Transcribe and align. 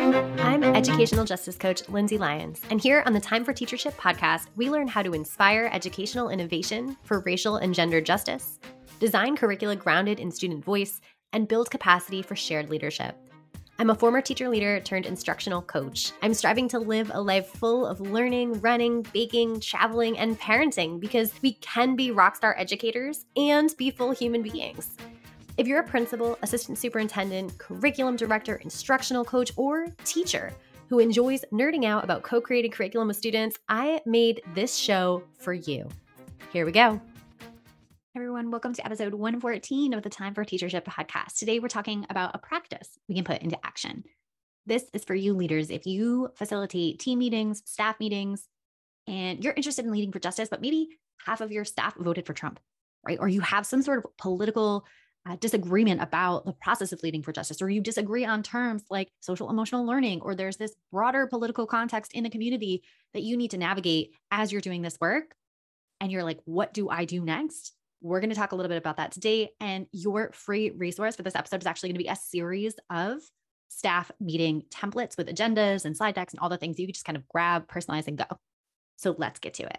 I'm 0.00 0.64
educational 0.64 1.26
justice 1.26 1.58
coach 1.58 1.86
Lindsay 1.90 2.16
Lyons, 2.16 2.62
and 2.70 2.80
here 2.80 3.02
on 3.04 3.12
the 3.12 3.20
Time 3.20 3.44
for 3.44 3.52
Teachership 3.52 3.92
podcast, 3.96 4.46
we 4.56 4.70
learn 4.70 4.88
how 4.88 5.02
to 5.02 5.12
inspire 5.12 5.68
educational 5.70 6.30
innovation 6.30 6.96
for 7.02 7.20
racial 7.20 7.56
and 7.56 7.74
gender 7.74 8.00
justice, 8.00 8.58
design 8.98 9.36
curricula 9.36 9.76
grounded 9.76 10.18
in 10.18 10.30
student 10.30 10.64
voice, 10.64 11.02
and 11.34 11.48
build 11.48 11.70
capacity 11.70 12.22
for 12.22 12.34
shared 12.34 12.70
leadership. 12.70 13.14
I'm 13.78 13.90
a 13.90 13.94
former 13.94 14.22
teacher 14.22 14.48
leader 14.48 14.80
turned 14.80 15.04
instructional 15.04 15.60
coach. 15.60 16.12
I'm 16.22 16.32
striving 16.32 16.68
to 16.68 16.78
live 16.78 17.10
a 17.12 17.20
life 17.20 17.48
full 17.48 17.84
of 17.84 18.00
learning, 18.00 18.62
running, 18.62 19.02
baking, 19.12 19.60
traveling, 19.60 20.18
and 20.18 20.40
parenting 20.40 20.98
because 20.98 21.34
we 21.42 21.52
can 21.54 21.94
be 21.94 22.10
rockstar 22.10 22.54
educators 22.56 23.26
and 23.36 23.74
be 23.76 23.90
full 23.90 24.12
human 24.12 24.40
beings. 24.40 24.96
If 25.60 25.68
you're 25.68 25.80
a 25.80 25.86
principal, 25.86 26.38
assistant 26.40 26.78
superintendent, 26.78 27.58
curriculum 27.58 28.16
director, 28.16 28.56
instructional 28.64 29.26
coach, 29.26 29.52
or 29.56 29.88
teacher 30.06 30.54
who 30.88 31.00
enjoys 31.00 31.44
nerding 31.52 31.84
out 31.84 32.02
about 32.02 32.22
co 32.22 32.40
created 32.40 32.72
curriculum 32.72 33.08
with 33.08 33.18
students, 33.18 33.58
I 33.68 34.00
made 34.06 34.40
this 34.54 34.74
show 34.74 35.22
for 35.36 35.52
you. 35.52 35.86
Here 36.50 36.64
we 36.64 36.72
go. 36.72 36.98
Everyone, 38.16 38.50
welcome 38.50 38.72
to 38.72 38.86
episode 38.86 39.12
114 39.12 39.92
of 39.92 40.02
the 40.02 40.08
Time 40.08 40.32
for 40.32 40.46
Teachership 40.46 40.84
podcast. 40.84 41.36
Today, 41.36 41.58
we're 41.58 41.68
talking 41.68 42.06
about 42.08 42.34
a 42.34 42.38
practice 42.38 42.98
we 43.06 43.14
can 43.14 43.24
put 43.24 43.42
into 43.42 43.58
action. 43.62 44.04
This 44.64 44.84
is 44.94 45.04
for 45.04 45.14
you 45.14 45.34
leaders. 45.34 45.68
If 45.68 45.84
you 45.84 46.30
facilitate 46.36 47.00
team 47.00 47.18
meetings, 47.18 47.60
staff 47.66 48.00
meetings, 48.00 48.48
and 49.06 49.44
you're 49.44 49.52
interested 49.52 49.84
in 49.84 49.92
leading 49.92 50.10
for 50.10 50.20
justice, 50.20 50.48
but 50.48 50.62
maybe 50.62 50.88
half 51.26 51.42
of 51.42 51.52
your 51.52 51.66
staff 51.66 51.94
voted 51.98 52.24
for 52.24 52.32
Trump, 52.32 52.60
right? 53.06 53.18
Or 53.20 53.28
you 53.28 53.42
have 53.42 53.66
some 53.66 53.82
sort 53.82 53.98
of 53.98 54.16
political 54.16 54.86
uh, 55.28 55.36
disagreement 55.36 56.00
about 56.00 56.46
the 56.46 56.52
process 56.52 56.92
of 56.92 57.02
leading 57.02 57.22
for 57.22 57.32
justice, 57.32 57.60
or 57.60 57.68
you 57.68 57.80
disagree 57.80 58.24
on 58.24 58.42
terms 58.42 58.84
like 58.90 59.08
social 59.20 59.50
emotional 59.50 59.84
learning, 59.84 60.20
or 60.22 60.34
there's 60.34 60.56
this 60.56 60.74
broader 60.90 61.26
political 61.26 61.66
context 61.66 62.12
in 62.14 62.24
the 62.24 62.30
community 62.30 62.82
that 63.12 63.22
you 63.22 63.36
need 63.36 63.50
to 63.50 63.58
navigate 63.58 64.12
as 64.30 64.50
you're 64.50 64.60
doing 64.60 64.82
this 64.82 64.98
work. 65.00 65.34
And 66.00 66.10
you're 66.10 66.24
like, 66.24 66.38
what 66.46 66.72
do 66.72 66.88
I 66.88 67.04
do 67.04 67.22
next? 67.22 67.74
We're 68.00 68.20
going 68.20 68.30
to 68.30 68.36
talk 68.36 68.52
a 68.52 68.56
little 68.56 68.70
bit 68.70 68.78
about 68.78 68.96
that 68.96 69.12
today. 69.12 69.50
And 69.60 69.86
your 69.92 70.30
free 70.32 70.70
resource 70.70 71.16
for 71.16 71.22
this 71.22 71.34
episode 71.34 71.60
is 71.60 71.66
actually 71.66 71.90
going 71.90 71.98
to 71.98 72.04
be 72.04 72.08
a 72.08 72.16
series 72.16 72.74
of 72.88 73.18
staff 73.68 74.10
meeting 74.18 74.62
templates 74.70 75.18
with 75.18 75.28
agendas 75.28 75.84
and 75.84 75.94
slide 75.94 76.14
decks 76.14 76.32
and 76.32 76.40
all 76.40 76.48
the 76.48 76.56
things 76.56 76.78
you 76.78 76.86
can 76.86 76.94
just 76.94 77.04
kind 77.04 77.16
of 77.16 77.28
grab, 77.28 77.68
personalize, 77.68 78.06
and 78.06 78.16
go. 78.16 78.24
So 78.96 79.14
let's 79.18 79.38
get 79.38 79.54
to 79.54 79.64
it. 79.64 79.78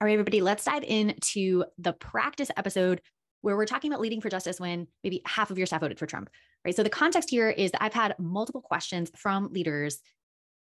All 0.00 0.06
right, 0.06 0.12
everybody, 0.12 0.40
let's 0.40 0.64
dive 0.64 0.82
into 0.82 1.64
the 1.78 1.92
practice 1.92 2.50
episode 2.56 3.00
where 3.42 3.56
we're 3.56 3.66
talking 3.66 3.90
about 3.90 4.00
leading 4.00 4.20
for 4.20 4.28
justice 4.28 4.60
when 4.60 4.86
maybe 5.02 5.22
half 5.26 5.50
of 5.50 5.58
your 5.58 5.66
staff 5.66 5.80
voted 5.80 5.98
for 5.98 6.06
Trump, 6.06 6.30
right? 6.64 6.74
So 6.74 6.82
the 6.82 6.90
context 6.90 7.30
here 7.30 7.48
is 7.48 7.70
that 7.72 7.82
I've 7.82 7.94
had 7.94 8.14
multiple 8.18 8.60
questions 8.60 9.10
from 9.16 9.52
leaders 9.52 10.00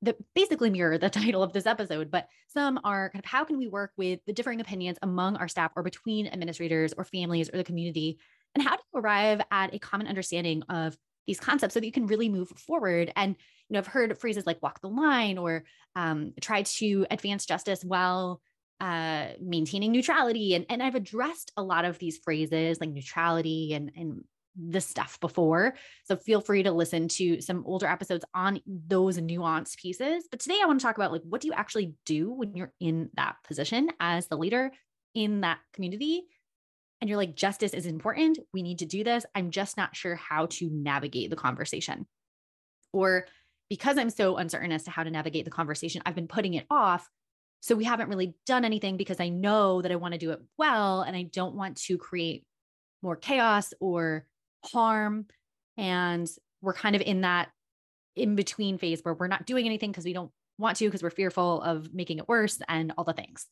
that 0.02 0.16
basically 0.34 0.70
mirror 0.70 0.98
the 0.98 1.10
title 1.10 1.42
of 1.42 1.52
this 1.52 1.66
episode, 1.66 2.10
but 2.10 2.28
some 2.48 2.80
are 2.84 3.10
kind 3.10 3.24
of 3.24 3.28
how 3.28 3.44
can 3.44 3.58
we 3.58 3.68
work 3.68 3.92
with 3.96 4.20
the 4.26 4.32
differing 4.32 4.60
opinions 4.60 4.98
among 5.02 5.36
our 5.36 5.48
staff 5.48 5.72
or 5.76 5.82
between 5.82 6.26
administrators 6.26 6.92
or 6.92 7.04
families 7.04 7.48
or 7.52 7.56
the 7.56 7.64
community? 7.64 8.18
And 8.54 8.62
how 8.62 8.76
do 8.76 8.82
you 8.92 9.00
arrive 9.00 9.40
at 9.50 9.74
a 9.74 9.78
common 9.78 10.06
understanding 10.06 10.62
of 10.68 10.96
these 11.26 11.40
concepts 11.40 11.74
so 11.74 11.80
that 11.80 11.86
you 11.86 11.92
can 11.92 12.06
really 12.06 12.28
move 12.28 12.48
forward? 12.50 13.12
And 13.16 13.36
you 13.68 13.74
know, 13.74 13.78
I've 13.78 13.86
heard 13.86 14.16
phrases 14.18 14.46
like 14.46 14.62
walk 14.62 14.80
the 14.80 14.88
line 14.88 15.38
or 15.38 15.64
um, 15.96 16.34
try 16.40 16.62
to 16.62 17.06
advance 17.10 17.46
justice 17.46 17.82
while 17.82 18.40
uh, 18.80 19.28
maintaining 19.40 19.92
neutrality. 19.92 20.54
And, 20.54 20.66
and 20.68 20.82
I've 20.82 20.94
addressed 20.94 21.52
a 21.56 21.62
lot 21.62 21.84
of 21.84 21.98
these 21.98 22.18
phrases 22.18 22.80
like 22.80 22.90
neutrality 22.90 23.74
and, 23.74 23.92
and 23.96 24.24
the 24.56 24.80
stuff 24.80 25.18
before. 25.20 25.74
So 26.04 26.16
feel 26.16 26.40
free 26.40 26.62
to 26.62 26.72
listen 26.72 27.08
to 27.08 27.40
some 27.40 27.64
older 27.66 27.86
episodes 27.86 28.24
on 28.34 28.60
those 28.66 29.18
nuanced 29.18 29.78
pieces. 29.78 30.28
But 30.30 30.40
today 30.40 30.58
I 30.62 30.66
want 30.66 30.80
to 30.80 30.86
talk 30.86 30.96
about 30.96 31.12
like 31.12 31.22
what 31.24 31.40
do 31.40 31.48
you 31.48 31.54
actually 31.54 31.94
do 32.04 32.30
when 32.32 32.54
you're 32.54 32.72
in 32.80 33.10
that 33.16 33.36
position 33.46 33.88
as 34.00 34.28
the 34.28 34.36
leader 34.36 34.70
in 35.14 35.40
that 35.40 35.58
community? 35.72 36.24
And 37.00 37.10
you're 37.10 37.18
like, 37.18 37.34
justice 37.34 37.74
is 37.74 37.86
important. 37.86 38.38
We 38.52 38.62
need 38.62 38.78
to 38.78 38.86
do 38.86 39.04
this. 39.04 39.26
I'm 39.34 39.50
just 39.50 39.76
not 39.76 39.96
sure 39.96 40.14
how 40.14 40.46
to 40.46 40.70
navigate 40.70 41.30
the 41.30 41.36
conversation. 41.36 42.06
Or 42.92 43.26
because 43.68 43.98
I'm 43.98 44.10
so 44.10 44.36
uncertain 44.36 44.72
as 44.72 44.84
to 44.84 44.90
how 44.90 45.02
to 45.02 45.10
navigate 45.10 45.44
the 45.44 45.50
conversation, 45.50 46.02
I've 46.06 46.14
been 46.14 46.28
putting 46.28 46.54
it 46.54 46.66
off 46.70 47.08
so 47.64 47.74
we 47.74 47.84
haven't 47.84 48.10
really 48.10 48.34
done 48.44 48.66
anything 48.66 48.98
because 48.98 49.20
I 49.20 49.30
know 49.30 49.80
that 49.80 49.90
I 49.90 49.96
want 49.96 50.12
to 50.12 50.18
do 50.18 50.32
it 50.32 50.42
well 50.58 51.00
and 51.00 51.16
I 51.16 51.22
don't 51.22 51.54
want 51.54 51.78
to 51.84 51.96
create 51.96 52.44
more 53.00 53.16
chaos 53.16 53.72
or 53.80 54.26
harm. 54.66 55.24
And 55.78 56.28
we're 56.60 56.74
kind 56.74 56.94
of 56.94 57.00
in 57.00 57.22
that 57.22 57.48
in 58.16 58.36
between 58.36 58.76
phase 58.76 59.00
where 59.02 59.14
we're 59.14 59.28
not 59.28 59.46
doing 59.46 59.64
anything 59.64 59.90
because 59.90 60.04
we 60.04 60.12
don't 60.12 60.30
want 60.58 60.76
to, 60.76 60.84
because 60.84 61.02
we're 61.02 61.08
fearful 61.08 61.62
of 61.62 61.94
making 61.94 62.18
it 62.18 62.28
worse 62.28 62.60
and 62.68 62.92
all 62.98 63.04
the 63.04 63.14
things. 63.14 63.46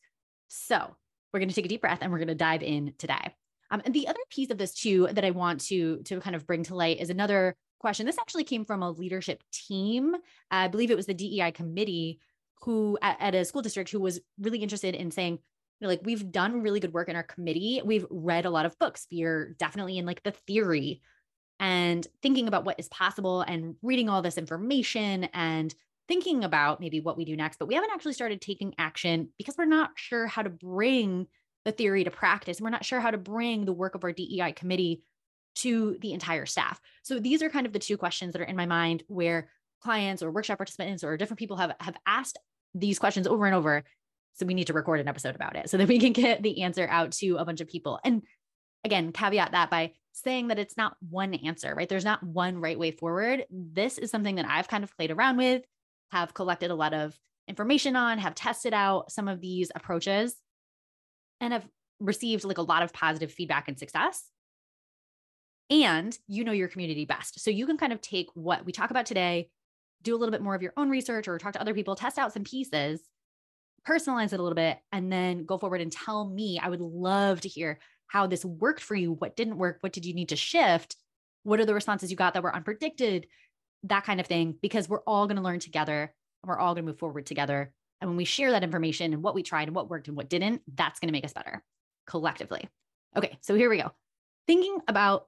So 0.47 0.95
we're 1.33 1.39
going 1.39 1.49
to 1.49 1.55
take 1.55 1.65
a 1.65 1.69
deep 1.69 1.81
breath 1.81 1.99
and 2.03 2.11
we're 2.11 2.19
going 2.19 2.27
to 2.27 2.35
dive 2.35 2.61
in 2.61 2.93
today. 2.99 3.33
Um, 3.71 3.81
and 3.83 3.95
the 3.95 4.07
other 4.07 4.19
piece 4.29 4.51
of 4.51 4.59
this 4.59 4.75
too 4.75 5.07
that 5.11 5.25
I 5.25 5.31
want 5.31 5.61
to 5.61 6.03
to 6.03 6.19
kind 6.19 6.35
of 6.35 6.45
bring 6.45 6.61
to 6.65 6.75
light 6.75 6.99
is 6.99 7.09
another 7.09 7.55
question. 7.79 8.05
This 8.05 8.19
actually 8.19 8.43
came 8.43 8.63
from 8.63 8.83
a 8.83 8.91
leadership 8.91 9.41
team. 9.51 10.15
I 10.51 10.67
believe 10.67 10.91
it 10.91 10.97
was 10.97 11.07
the 11.07 11.15
DEI 11.15 11.51
committee 11.51 12.19
who 12.63 12.97
at, 13.01 13.17
at 13.19 13.35
a 13.35 13.45
school 13.45 13.61
district 13.61 13.91
who 13.91 13.99
was 13.99 14.19
really 14.39 14.59
interested 14.59 14.95
in 14.95 15.11
saying, 15.11 15.33
you 15.33 15.39
know, 15.81 15.87
like 15.87 16.01
we've 16.03 16.31
done 16.31 16.61
really 16.61 16.79
good 16.79 16.93
work 16.93 17.09
in 17.09 17.15
our 17.15 17.23
committee. 17.23 17.81
We've 17.83 18.05
read 18.09 18.45
a 18.45 18.49
lot 18.49 18.65
of 18.65 18.77
books. 18.79 19.07
We're 19.11 19.55
definitely 19.59 19.97
in 19.97 20.05
like 20.05 20.23
the 20.23 20.31
theory 20.31 21.01
and 21.59 22.05
thinking 22.21 22.47
about 22.47 22.65
what 22.65 22.79
is 22.79 22.87
possible 22.87 23.41
and 23.41 23.75
reading 23.81 24.09
all 24.09 24.21
this 24.21 24.37
information 24.37 25.25
and 25.33 25.73
thinking 26.07 26.43
about 26.43 26.79
maybe 26.81 26.99
what 26.99 27.17
we 27.17 27.25
do 27.25 27.35
next, 27.35 27.57
but 27.57 27.67
we 27.67 27.75
haven't 27.75 27.91
actually 27.93 28.13
started 28.13 28.41
taking 28.41 28.73
action 28.77 29.29
because 29.37 29.55
we're 29.57 29.65
not 29.65 29.91
sure 29.95 30.27
how 30.27 30.41
to 30.41 30.49
bring 30.49 31.27
the 31.65 31.71
theory 31.71 32.03
to 32.03 32.11
practice. 32.11 32.59
We're 32.59 32.69
not 32.69 32.85
sure 32.85 32.99
how 32.99 33.11
to 33.11 33.17
bring 33.17 33.65
the 33.65 33.73
work 33.73 33.95
of 33.95 34.03
our 34.03 34.11
DEI 34.11 34.51
committee 34.53 35.01
to 35.55 35.97
the 36.01 36.13
entire 36.13 36.45
staff. 36.45 36.81
So 37.03 37.19
these 37.19 37.41
are 37.41 37.49
kind 37.49 37.65
of 37.65 37.73
the 37.73 37.79
two 37.79 37.97
questions 37.97 38.33
that 38.33 38.41
are 38.41 38.45
in 38.45 38.55
my 38.55 38.65
mind 38.65 39.03
where 39.07 39.49
clients 39.81 40.23
or 40.23 40.31
workshop 40.31 40.57
participants 40.57 41.03
or 41.03 41.15
different 41.17 41.39
people 41.39 41.57
have 41.57 41.75
have 41.79 41.95
asked 42.05 42.37
these 42.73 42.99
questions 42.99 43.27
over 43.27 43.45
and 43.45 43.55
over. 43.55 43.83
So 44.35 44.45
we 44.45 44.53
need 44.53 44.67
to 44.67 44.73
record 44.73 44.99
an 44.99 45.07
episode 45.07 45.35
about 45.35 45.55
it 45.55 45.69
so 45.69 45.77
that 45.77 45.87
we 45.87 45.99
can 45.99 46.13
get 46.13 46.41
the 46.41 46.63
answer 46.63 46.87
out 46.89 47.11
to 47.13 47.37
a 47.37 47.45
bunch 47.45 47.61
of 47.61 47.67
people. 47.67 47.99
And 48.03 48.23
again, 48.83 49.11
caveat 49.11 49.51
that 49.51 49.69
by 49.69 49.91
saying 50.13 50.49
that 50.49 50.59
it's 50.59 50.77
not 50.77 50.95
one 51.09 51.33
answer, 51.33 51.73
right? 51.75 51.89
There's 51.89 52.05
not 52.05 52.23
one 52.23 52.57
right 52.57 52.77
way 52.77 52.91
forward. 52.91 53.45
This 53.49 53.97
is 53.97 54.11
something 54.11 54.35
that 54.35 54.47
I've 54.47 54.67
kind 54.67 54.83
of 54.83 54.95
played 54.95 55.11
around 55.11 55.37
with, 55.37 55.63
have 56.11 56.33
collected 56.33 56.71
a 56.71 56.75
lot 56.75 56.93
of 56.93 57.17
information 57.47 57.95
on, 57.95 58.19
have 58.19 58.35
tested 58.35 58.73
out 58.73 59.11
some 59.11 59.27
of 59.27 59.41
these 59.41 59.71
approaches, 59.75 60.35
and 61.41 61.53
have 61.53 61.67
received 61.99 62.43
like 62.43 62.57
a 62.57 62.63
lot 62.63 62.83
of 62.83 62.93
positive 62.93 63.31
feedback 63.31 63.67
and 63.67 63.77
success. 63.77 64.29
And 65.69 66.15
you 66.27 66.43
know 66.43 66.51
your 66.51 66.67
community 66.67 67.05
best. 67.05 67.39
So 67.39 67.49
you 67.49 67.65
can 67.65 67.77
kind 67.77 67.93
of 67.93 68.01
take 68.01 68.27
what 68.33 68.65
we 68.65 68.71
talk 68.71 68.91
about 68.91 69.05
today 69.05 69.49
do 70.03 70.15
a 70.15 70.17
little 70.17 70.31
bit 70.31 70.41
more 70.41 70.55
of 70.55 70.61
your 70.61 70.73
own 70.77 70.89
research 70.89 71.27
or 71.27 71.37
talk 71.37 71.53
to 71.53 71.61
other 71.61 71.73
people, 71.73 71.95
test 71.95 72.19
out 72.19 72.33
some 72.33 72.43
pieces, 72.43 73.01
personalize 73.87 74.33
it 74.33 74.39
a 74.39 74.43
little 74.43 74.55
bit, 74.55 74.77
and 74.91 75.11
then 75.11 75.45
go 75.45 75.57
forward 75.57 75.81
and 75.81 75.91
tell 75.91 76.29
me. 76.29 76.59
I 76.61 76.69
would 76.69 76.81
love 76.81 77.41
to 77.41 77.49
hear 77.49 77.79
how 78.07 78.27
this 78.27 78.45
worked 78.45 78.81
for 78.81 78.95
you. 78.95 79.13
What 79.13 79.35
didn't 79.35 79.57
work? 79.57 79.77
What 79.81 79.93
did 79.93 80.05
you 80.05 80.13
need 80.13 80.29
to 80.29 80.35
shift? 80.35 80.95
What 81.43 81.59
are 81.59 81.65
the 81.65 81.73
responses 81.73 82.11
you 82.11 82.17
got 82.17 82.33
that 82.33 82.43
were 82.43 82.51
unpredicted? 82.51 83.25
That 83.83 84.05
kind 84.05 84.19
of 84.19 84.27
thing, 84.27 84.55
because 84.61 84.87
we're 84.87 85.01
all 85.01 85.27
going 85.27 85.37
to 85.37 85.43
learn 85.43 85.59
together 85.59 86.13
and 86.43 86.47
we're 86.47 86.59
all 86.59 86.73
going 86.73 86.85
to 86.85 86.91
move 86.91 86.99
forward 86.99 87.25
together. 87.25 87.73
And 87.99 88.09
when 88.09 88.17
we 88.17 88.25
share 88.25 88.51
that 88.51 88.63
information 88.63 89.13
and 89.13 89.23
what 89.23 89.35
we 89.35 89.43
tried 89.43 89.67
and 89.67 89.75
what 89.75 89.89
worked 89.89 90.07
and 90.07 90.15
what 90.15 90.29
didn't, 90.29 90.61
that's 90.73 90.99
going 90.99 91.07
to 91.07 91.13
make 91.13 91.25
us 91.25 91.33
better 91.33 91.63
collectively. 92.05 92.67
Okay, 93.15 93.37
so 93.41 93.55
here 93.55 93.69
we 93.69 93.77
go. 93.77 93.91
Thinking 94.47 94.79
about 94.87 95.27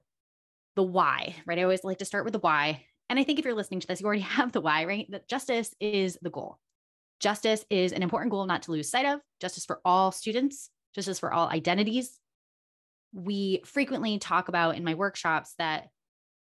the 0.76 0.84
why, 0.84 1.36
right? 1.46 1.60
I 1.60 1.64
always 1.64 1.84
like 1.84 2.00
to 2.00 2.06
start 2.06 2.26
with 2.26 2.34
the 2.34 2.40
why 2.40 2.84
and 3.10 3.20
I 3.20 3.24
think 3.24 3.40
if 3.40 3.46
you're 3.46 3.54
listening 3.54 3.80
to 3.82 3.88
this, 3.88 4.02
you 4.02 4.08
already 4.08 4.22
have 4.24 4.52
the 4.52 4.62
why, 4.62 4.86
right? 4.86 5.10
That 5.10 5.28
justice 5.28 5.74
is 5.80 6.18
the 6.22 6.30
goal. 6.30 6.60
Justice 7.20 7.66
is 7.70 7.94
an 7.94 8.04
important 8.04 8.32
goal 8.32 8.46
not 8.46 8.64
to 8.64 8.72
lose 8.72 8.90
sight 8.90 9.06
of, 9.06 9.22
justice 9.40 9.66
for 9.66 9.80
all 9.86 10.12
students, 10.12 10.70
justice 10.94 11.20
for 11.20 11.32
all 11.32 11.48
identities. 11.48 12.20
We 13.14 13.62
frequently 13.66 14.20
talk 14.20 14.50
about 14.50 14.76
in 14.76 14.84
my 14.84 14.96
workshops 14.96 15.54
that 15.58 15.88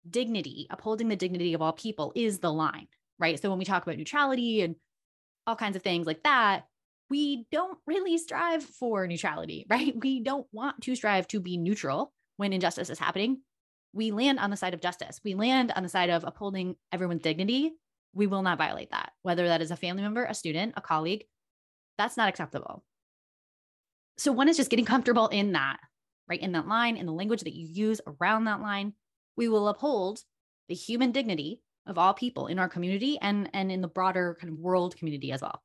dignity, 0.10 0.68
upholding 0.70 1.08
the 1.08 1.16
dignity 1.16 1.54
of 1.54 1.62
all 1.62 1.72
people, 1.72 2.12
is 2.14 2.40
the 2.40 2.52
line, 2.52 2.88
right? 3.20 3.42
So 3.42 3.50
when 3.50 3.60
we 3.60 3.66
talk 3.66 3.84
about 3.84 3.98
neutrality 3.98 4.62
and 4.62 4.76
all 5.48 5.56
kinds 5.56 5.78
of 5.78 5.82
things 5.82 6.06
like 6.06 6.24
that, 6.24 6.66
we 7.10 7.46
don't 7.52 7.78
really 7.88 8.18
strive 8.18 8.64
for 8.64 9.08
neutrality, 9.08 9.66
right? 9.70 9.96
We 9.98 10.20
don't 10.20 10.48
want 10.52 10.82
to 10.82 10.96
strive 10.96 11.28
to 11.30 11.40
be 11.40 11.58
neutral 11.58 12.12
when 12.36 12.52
injustice 12.52 12.90
is 12.90 13.00
happening 13.00 13.40
we 13.96 14.12
land 14.12 14.40
on 14.40 14.52
the 14.52 14.58
side 14.58 14.74
of 14.74 14.82
justice. 14.82 15.22
We 15.24 15.34
land 15.36 15.72
on 15.74 15.82
the 15.82 15.90
side 15.90 16.10
of 16.10 16.26
upholding 16.26 16.76
everyone's 16.92 17.22
dignity. 17.22 17.72
We 18.14 18.28
will 18.28 18.44
not 18.44 18.58
violate 18.58 18.92
that, 18.92 19.14
whether 19.22 19.48
that 19.48 19.62
is 19.62 19.72
a 19.72 19.78
family 19.78 20.04
member, 20.04 20.26
a 20.26 20.34
student, 20.34 20.74
a 20.76 20.82
colleague. 20.82 21.24
That's 21.98 22.18
not 22.18 22.28
acceptable. 22.28 22.84
So, 24.18 24.34
one 24.34 24.50
is 24.50 24.58
just 24.58 24.70
getting 24.70 24.86
comfortable 24.86 25.30
in 25.30 25.54
that, 25.54 25.78
right? 26.28 26.40
In 26.40 26.52
that 26.52 26.68
line, 26.68 26.98
in 26.98 27.06
the 27.06 27.14
language 27.14 27.42
that 27.42 27.56
you 27.56 27.68
use 27.72 28.02
around 28.06 28.46
that 28.46 28.62
line. 28.62 28.94
We 29.38 29.48
will 29.48 29.68
uphold 29.68 30.20
the 30.68 30.76
human 30.76 31.12
dignity 31.12 31.62
of 31.88 31.98
all 31.98 32.14
people 32.14 32.48
in 32.48 32.60
our 32.60 32.70
community 32.70 33.18
and, 33.22 33.50
and 33.54 33.72
in 33.72 33.82
the 33.82 33.88
broader 33.88 34.38
kind 34.40 34.52
of 34.52 34.60
world 34.60 34.98
community 34.98 35.32
as 35.32 35.42
well. 35.42 35.62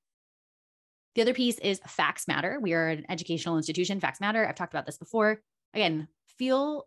The 1.14 1.22
other 1.22 1.34
piece 1.34 1.58
is 1.58 1.80
facts 1.86 2.28
matter. 2.28 2.58
We 2.60 2.74
are 2.74 2.88
an 2.88 3.06
educational 3.08 3.56
institution, 3.56 4.00
facts 4.00 4.20
matter. 4.20 4.46
I've 4.46 4.54
talked 4.54 4.72
about 4.72 4.86
this 4.86 4.98
before. 4.98 5.40
Again, 5.74 6.08
feel 6.38 6.86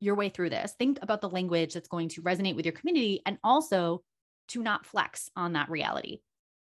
your 0.00 0.14
way 0.14 0.28
through 0.28 0.50
this. 0.50 0.74
Think 0.78 0.98
about 1.02 1.20
the 1.20 1.28
language 1.28 1.74
that's 1.74 1.88
going 1.88 2.08
to 2.10 2.22
resonate 2.22 2.56
with 2.56 2.64
your 2.64 2.72
community 2.72 3.22
and 3.26 3.38
also 3.42 4.02
to 4.48 4.62
not 4.62 4.86
flex 4.86 5.30
on 5.36 5.54
that 5.54 5.70
reality. 5.70 6.20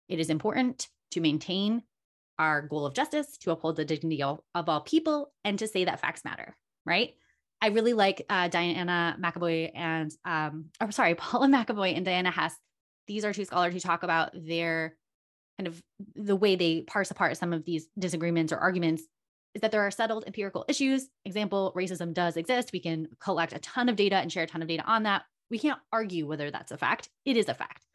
It 0.09 0.19
is 0.19 0.29
important 0.29 0.87
to 1.11 1.21
maintain 1.21 1.83
our 2.39 2.61
goal 2.61 2.85
of 2.85 2.93
justice, 2.93 3.37
to 3.39 3.51
uphold 3.51 3.75
the 3.75 3.85
dignity 3.85 4.21
of, 4.21 4.39
all 4.53 4.81
people, 4.81 5.31
and 5.43 5.57
to 5.59 5.67
say 5.67 5.85
that 5.85 5.99
facts 5.99 6.23
matter, 6.23 6.55
right? 6.85 7.13
I 7.61 7.67
really 7.67 7.93
like 7.93 8.25
uh, 8.29 8.47
Diana 8.49 9.17
McAvoy 9.19 9.71
and, 9.73 10.11
um, 10.25 10.65
or 10.79 10.91
sorry, 10.91 11.15
Paula 11.15 11.47
McAvoy 11.47 11.95
and 11.95 12.05
Diana 12.05 12.31
Hess. 12.31 12.55
These 13.07 13.25
are 13.25 13.33
two 13.33 13.45
scholars 13.45 13.73
who 13.73 13.79
talk 13.79 14.03
about 14.03 14.31
their 14.33 14.95
kind 15.57 15.67
of 15.67 15.81
the 16.15 16.35
way 16.35 16.55
they 16.55 16.81
parse 16.81 17.09
apart 17.09 17.35
some 17.37 17.53
of 17.53 17.65
these 17.65 17.87
disagreements 17.97 18.53
or 18.53 18.57
arguments 18.57 19.03
is 19.53 19.61
that 19.61 19.71
there 19.71 19.81
are 19.81 19.91
settled 19.91 20.25
empirical 20.25 20.65
issues. 20.67 21.07
Example, 21.25 21.73
racism 21.75 22.13
does 22.13 22.37
exist. 22.37 22.71
We 22.73 22.79
can 22.79 23.07
collect 23.19 23.53
a 23.53 23.59
ton 23.59 23.89
of 23.89 23.95
data 23.95 24.15
and 24.17 24.31
share 24.31 24.43
a 24.43 24.47
ton 24.47 24.61
of 24.61 24.67
data 24.67 24.83
on 24.85 25.03
that. 25.03 25.23
We 25.49 25.59
can't 25.59 25.79
argue 25.91 26.27
whether 26.27 26.51
that's 26.51 26.71
a 26.71 26.77
fact. 26.77 27.09
It 27.25 27.37
is 27.37 27.47
a 27.47 27.53
fact. 27.53 27.85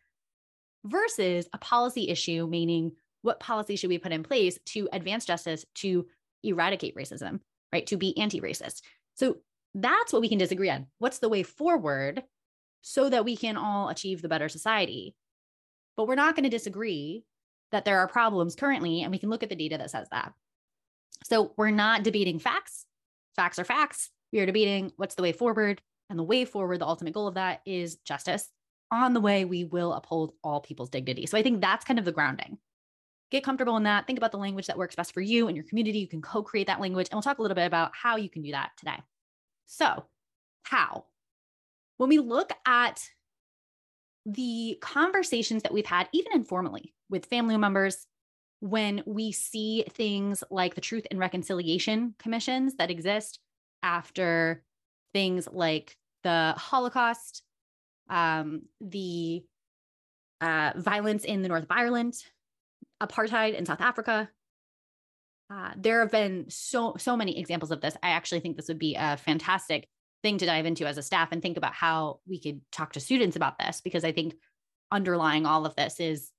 Versus 0.84 1.48
a 1.52 1.58
policy 1.58 2.08
issue, 2.08 2.46
meaning 2.46 2.92
what 3.22 3.40
policy 3.40 3.76
should 3.76 3.90
we 3.90 3.98
put 3.98 4.12
in 4.12 4.22
place 4.22 4.58
to 4.66 4.88
advance 4.92 5.24
justice, 5.24 5.64
to 5.76 6.06
eradicate 6.42 6.96
racism, 6.96 7.40
right? 7.72 7.86
To 7.86 7.96
be 7.96 8.18
anti 8.18 8.40
racist. 8.40 8.82
So 9.14 9.36
that's 9.74 10.12
what 10.12 10.22
we 10.22 10.28
can 10.28 10.38
disagree 10.38 10.70
on. 10.70 10.86
What's 10.98 11.18
the 11.18 11.28
way 11.28 11.42
forward 11.42 12.22
so 12.82 13.08
that 13.08 13.24
we 13.24 13.36
can 13.36 13.56
all 13.56 13.88
achieve 13.88 14.22
the 14.22 14.28
better 14.28 14.48
society? 14.48 15.14
But 15.96 16.08
we're 16.08 16.14
not 16.14 16.34
going 16.34 16.44
to 16.44 16.50
disagree 16.50 17.24
that 17.70 17.84
there 17.84 17.98
are 17.98 18.08
problems 18.08 18.54
currently, 18.54 19.02
and 19.02 19.10
we 19.10 19.18
can 19.18 19.30
look 19.30 19.42
at 19.42 19.48
the 19.48 19.56
data 19.56 19.78
that 19.78 19.90
says 19.90 20.08
that. 20.10 20.32
So 21.28 21.52
we're 21.56 21.70
not 21.70 22.02
debating 22.02 22.38
facts. 22.38 22.86
Facts 23.36 23.58
are 23.58 23.64
facts. 23.64 24.10
We 24.32 24.40
are 24.40 24.46
debating 24.46 24.92
what's 24.96 25.14
the 25.14 25.22
way 25.22 25.32
forward. 25.32 25.80
And 26.10 26.18
the 26.18 26.24
way 26.24 26.44
forward, 26.44 26.80
the 26.80 26.86
ultimate 26.86 27.14
goal 27.14 27.26
of 27.26 27.34
that 27.34 27.60
is 27.64 27.96
justice. 27.96 28.48
On 28.90 29.14
the 29.14 29.20
way, 29.20 29.44
we 29.44 29.64
will 29.64 29.94
uphold 29.94 30.32
all 30.44 30.60
people's 30.60 30.90
dignity. 30.90 31.26
So 31.26 31.38
I 31.38 31.42
think 31.42 31.60
that's 31.60 31.84
kind 31.84 31.98
of 31.98 32.04
the 32.04 32.12
grounding. 32.12 32.58
Get 33.30 33.44
comfortable 33.44 33.78
in 33.78 33.84
that. 33.84 34.06
Think 34.06 34.18
about 34.18 34.32
the 34.32 34.38
language 34.38 34.66
that 34.66 34.76
works 34.76 34.94
best 34.94 35.14
for 35.14 35.22
you 35.22 35.48
and 35.48 35.56
your 35.56 35.64
community. 35.64 35.98
You 35.98 36.08
can 36.08 36.20
co 36.20 36.42
create 36.42 36.66
that 36.66 36.80
language. 36.80 37.08
And 37.10 37.16
we'll 37.16 37.22
talk 37.22 37.38
a 37.38 37.42
little 37.42 37.54
bit 37.54 37.66
about 37.66 37.92
how 37.94 38.16
you 38.16 38.28
can 38.28 38.42
do 38.42 38.52
that 38.52 38.72
today. 38.76 38.98
So, 39.66 40.04
how? 40.64 41.06
When 41.96 42.10
we 42.10 42.18
look 42.18 42.52
at 42.66 43.02
the 44.26 44.76
conversations 44.82 45.62
that 45.62 45.72
we've 45.72 45.86
had, 45.86 46.08
even 46.12 46.32
informally 46.34 46.92
with 47.08 47.26
family 47.26 47.56
members, 47.56 48.06
when 48.62 49.02
we 49.06 49.32
see 49.32 49.84
things 49.90 50.44
like 50.48 50.76
the 50.76 50.80
Truth 50.80 51.08
and 51.10 51.18
Reconciliation 51.18 52.14
Commissions 52.20 52.76
that 52.76 52.92
exist 52.92 53.40
after 53.82 54.62
things 55.12 55.48
like 55.50 55.96
the 56.22 56.54
Holocaust, 56.56 57.42
um, 58.08 58.62
the 58.80 59.42
uh, 60.40 60.74
violence 60.76 61.24
in 61.24 61.42
the 61.42 61.48
North 61.48 61.64
of 61.64 61.72
Ireland, 61.72 62.14
apartheid 63.02 63.56
in 63.56 63.66
South 63.66 63.80
Africa. 63.80 64.30
Uh, 65.52 65.72
there 65.76 65.98
have 65.98 66.12
been 66.12 66.46
so 66.48 66.94
so 66.98 67.16
many 67.16 67.40
examples 67.40 67.72
of 67.72 67.80
this. 67.80 67.96
I 68.00 68.10
actually 68.10 68.40
think 68.40 68.56
this 68.56 68.68
would 68.68 68.78
be 68.78 68.94
a 68.94 69.16
fantastic 69.16 69.88
thing 70.22 70.38
to 70.38 70.46
dive 70.46 70.66
into 70.66 70.86
as 70.86 70.98
a 70.98 71.02
staff 71.02 71.30
and 71.32 71.42
think 71.42 71.56
about 71.56 71.74
how 71.74 72.20
we 72.28 72.40
could 72.40 72.60
talk 72.70 72.92
to 72.92 73.00
students 73.00 73.34
about 73.34 73.58
this 73.58 73.80
because 73.80 74.04
I 74.04 74.12
think 74.12 74.34
underlying 74.92 75.46
all 75.46 75.66
of 75.66 75.74
this 75.74 75.98
is 75.98 76.31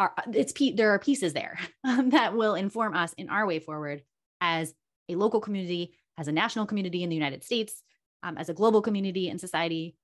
are 0.00 0.14
it's 0.32 0.54
there 0.74 0.90
are 0.94 0.98
pieces 0.98 1.34
there 1.34 1.58
that 1.84 2.34
will 2.34 2.54
inform 2.54 2.94
us 2.94 3.12
in 3.18 3.28
our 3.28 3.46
way 3.46 3.58
forward 3.58 4.02
as 4.40 4.74
a 5.10 5.14
local 5.14 5.40
community, 5.40 5.94
as 6.16 6.26
a 6.26 6.32
national 6.32 6.64
community 6.66 7.02
in 7.02 7.10
the 7.10 7.14
United 7.14 7.44
States, 7.44 7.82
um, 8.22 8.38
as 8.38 8.48
a 8.48 8.54
global 8.54 8.80
community 8.80 9.28
and 9.28 9.38
society, 9.38 9.96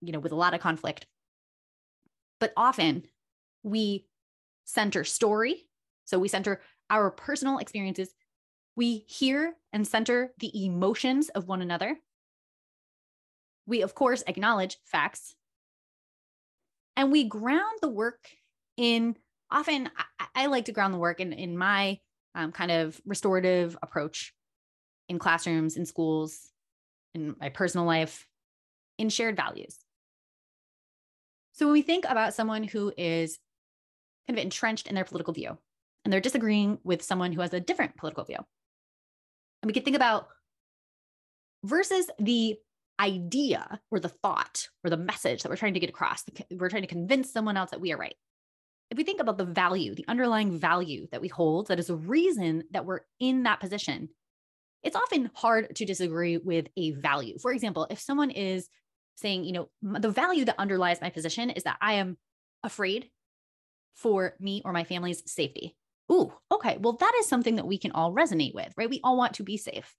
you 0.00 0.12
know, 0.12 0.18
with 0.18 0.32
a 0.32 0.36
lot 0.36 0.54
of 0.54 0.60
conflict. 0.60 1.06
But 2.40 2.52
often 2.56 3.04
we 3.62 4.06
center 4.64 5.04
story. 5.04 5.66
So 6.06 6.18
we 6.18 6.28
center 6.28 6.60
our 6.90 7.10
personal 7.10 7.58
experiences 7.58 8.14
we 8.76 9.04
hear 9.06 9.54
and 9.72 9.86
center 9.86 10.32
the 10.38 10.64
emotions 10.64 11.28
of 11.28 11.46
one 11.46 11.62
another. 11.62 11.96
We, 13.66 13.82
of 13.82 13.94
course, 13.94 14.24
acknowledge 14.26 14.78
facts. 14.84 15.34
And 16.96 17.12
we 17.12 17.24
ground 17.24 17.78
the 17.80 17.88
work 17.88 18.26
in 18.76 19.16
often, 19.50 19.90
I, 20.18 20.26
I 20.34 20.46
like 20.46 20.66
to 20.66 20.72
ground 20.72 20.94
the 20.94 20.98
work 20.98 21.20
in, 21.20 21.32
in 21.32 21.56
my 21.56 21.98
um, 22.34 22.52
kind 22.52 22.70
of 22.70 23.00
restorative 23.04 23.76
approach 23.82 24.34
in 25.08 25.18
classrooms, 25.18 25.76
in 25.76 25.86
schools, 25.86 26.50
in 27.14 27.36
my 27.40 27.48
personal 27.48 27.86
life, 27.86 28.26
in 28.98 29.08
shared 29.08 29.36
values. 29.36 29.78
So 31.52 31.66
when 31.66 31.74
we 31.74 31.82
think 31.82 32.04
about 32.08 32.34
someone 32.34 32.64
who 32.64 32.92
is 32.96 33.38
kind 34.26 34.38
of 34.38 34.42
entrenched 34.42 34.88
in 34.88 34.94
their 34.94 35.04
political 35.04 35.32
view 35.32 35.56
and 36.04 36.12
they're 36.12 36.20
disagreeing 36.20 36.78
with 36.82 37.02
someone 37.02 37.32
who 37.32 37.40
has 37.42 37.52
a 37.52 37.60
different 37.60 37.96
political 37.96 38.24
view, 38.24 38.38
and 39.62 39.68
we 39.68 39.72
can 39.72 39.84
think 39.84 39.96
about 39.96 40.28
versus 41.62 42.10
the 42.18 42.56
idea 43.00 43.80
or 43.90 44.00
the 44.00 44.08
thought 44.08 44.68
or 44.82 44.90
the 44.90 44.96
message 44.96 45.42
that 45.42 45.48
we're 45.48 45.56
trying 45.56 45.74
to 45.74 45.80
get 45.80 45.90
across. 45.90 46.24
We're 46.50 46.68
trying 46.68 46.82
to 46.82 46.88
convince 46.88 47.32
someone 47.32 47.56
else 47.56 47.70
that 47.70 47.80
we 47.80 47.92
are 47.92 47.96
right. 47.96 48.16
If 48.94 48.98
we 48.98 49.02
think 49.02 49.20
about 49.20 49.38
the 49.38 49.44
value, 49.44 49.92
the 49.92 50.04
underlying 50.06 50.56
value 50.56 51.08
that 51.10 51.20
we 51.20 51.26
hold, 51.26 51.66
that 51.66 51.80
is 51.80 51.90
a 51.90 51.96
reason 51.96 52.62
that 52.70 52.86
we're 52.86 53.00
in 53.18 53.42
that 53.42 53.58
position, 53.58 54.08
it's 54.84 54.94
often 54.94 55.32
hard 55.34 55.74
to 55.74 55.84
disagree 55.84 56.36
with 56.36 56.68
a 56.76 56.92
value. 56.92 57.36
For 57.40 57.52
example, 57.52 57.88
if 57.90 57.98
someone 57.98 58.30
is 58.30 58.68
saying, 59.16 59.46
you 59.46 59.52
know, 59.52 59.68
the 59.82 60.12
value 60.12 60.44
that 60.44 60.60
underlies 60.60 61.00
my 61.00 61.10
position 61.10 61.50
is 61.50 61.64
that 61.64 61.76
I 61.80 61.94
am 61.94 62.16
afraid 62.62 63.10
for 63.96 64.36
me 64.38 64.62
or 64.64 64.72
my 64.72 64.84
family's 64.84 65.28
safety. 65.28 65.74
Ooh, 66.12 66.32
okay. 66.52 66.78
Well, 66.78 66.92
that 66.92 67.14
is 67.18 67.26
something 67.26 67.56
that 67.56 67.66
we 67.66 67.78
can 67.78 67.90
all 67.90 68.14
resonate 68.14 68.54
with, 68.54 68.72
right? 68.76 68.88
We 68.88 69.00
all 69.02 69.16
want 69.16 69.34
to 69.34 69.42
be 69.42 69.56
safe. 69.56 69.92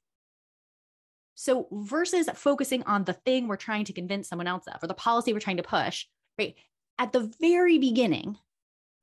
So, 1.34 1.68
versus 1.70 2.30
focusing 2.34 2.84
on 2.84 3.04
the 3.04 3.12
thing 3.12 3.50
we're 3.50 3.58
trying 3.58 3.84
to 3.84 3.94
convince 3.94 4.30
someone 4.30 4.48
else 4.48 4.64
of 4.68 4.82
or 4.82 4.88
the 4.88 4.94
policy 4.94 5.34
we're 5.34 5.40
trying 5.40 5.58
to 5.58 5.64
push, 5.64 6.06
right? 6.40 6.56
At 6.98 7.12
the 7.12 7.30
very 7.42 7.78
beginning, 7.78 8.38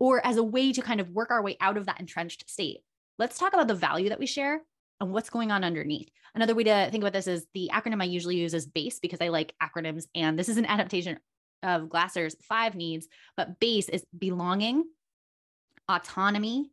or 0.02 0.20
as 0.26 0.36
a 0.36 0.42
way 0.42 0.72
to 0.72 0.82
kind 0.82 1.00
of 1.00 1.10
work 1.10 1.30
our 1.30 1.40
way 1.40 1.56
out 1.60 1.76
of 1.76 1.86
that 1.86 2.00
entrenched 2.00 2.50
state, 2.50 2.80
let's 3.20 3.38
talk 3.38 3.54
about 3.54 3.68
the 3.68 3.74
value 3.74 4.08
that 4.08 4.18
we 4.18 4.26
share 4.26 4.60
and 5.00 5.12
what's 5.12 5.30
going 5.30 5.52
on 5.52 5.62
underneath. 5.62 6.08
Another 6.34 6.56
way 6.56 6.64
to 6.64 6.88
think 6.90 7.04
about 7.04 7.12
this 7.12 7.28
is 7.28 7.46
the 7.54 7.70
acronym 7.72 8.02
I 8.02 8.06
usually 8.06 8.34
use 8.34 8.52
is 8.52 8.66
BASE 8.66 8.98
because 8.98 9.20
I 9.20 9.28
like 9.28 9.54
acronyms. 9.62 10.06
And 10.12 10.36
this 10.36 10.48
is 10.48 10.56
an 10.56 10.66
adaptation 10.66 11.20
of 11.62 11.88
Glasser's 11.88 12.34
five 12.42 12.74
needs, 12.74 13.06
but 13.36 13.60
BASE 13.60 13.90
is 13.90 14.04
belonging, 14.18 14.82
autonomy, 15.88 16.72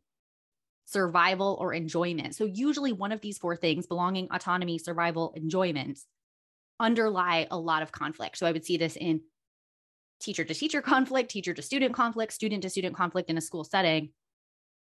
survival, 0.86 1.56
or 1.60 1.72
enjoyment. 1.72 2.34
So, 2.34 2.46
usually 2.46 2.92
one 2.92 3.12
of 3.12 3.20
these 3.20 3.38
four 3.38 3.54
things 3.54 3.86
belonging, 3.86 4.26
autonomy, 4.32 4.78
survival, 4.78 5.34
enjoyment 5.36 6.00
underlie 6.80 7.46
a 7.48 7.56
lot 7.56 7.82
of 7.82 7.92
conflict. 7.92 8.38
So, 8.38 8.46
I 8.46 8.50
would 8.50 8.64
see 8.64 8.76
this 8.76 8.96
in 8.96 9.20
teacher 10.20 10.44
to 10.44 10.54
teacher 10.54 10.82
conflict, 10.94 11.30
teacher 11.30 11.54
to 11.54 11.62
student 11.62 11.94
conflict, 11.94 12.32
student 12.32 12.62
to 12.62 12.70
student 12.70 12.94
conflict 12.94 13.30
in 13.30 13.38
a 13.38 13.40
school 13.40 13.64
setting. 13.64 14.10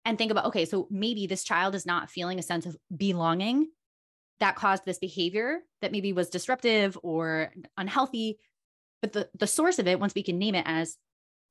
And 0.05 0.17
think 0.17 0.31
about, 0.31 0.45
okay, 0.45 0.65
so 0.65 0.87
maybe 0.89 1.27
this 1.27 1.43
child 1.43 1.75
is 1.75 1.85
not 1.85 2.09
feeling 2.09 2.39
a 2.39 2.43
sense 2.43 2.65
of 2.65 2.75
belonging 2.95 3.67
that 4.39 4.55
caused 4.55 4.83
this 4.83 4.97
behavior 4.97 5.59
that 5.81 5.91
maybe 5.91 6.13
was 6.13 6.29
disruptive 6.29 6.97
or 7.03 7.53
unhealthy. 7.77 8.39
But 9.01 9.13
the, 9.13 9.29
the 9.37 9.47
source 9.47 9.77
of 9.77 9.87
it, 9.87 9.99
once 9.99 10.15
we 10.15 10.23
can 10.23 10.39
name 10.39 10.55
it 10.55 10.65
as 10.67 10.97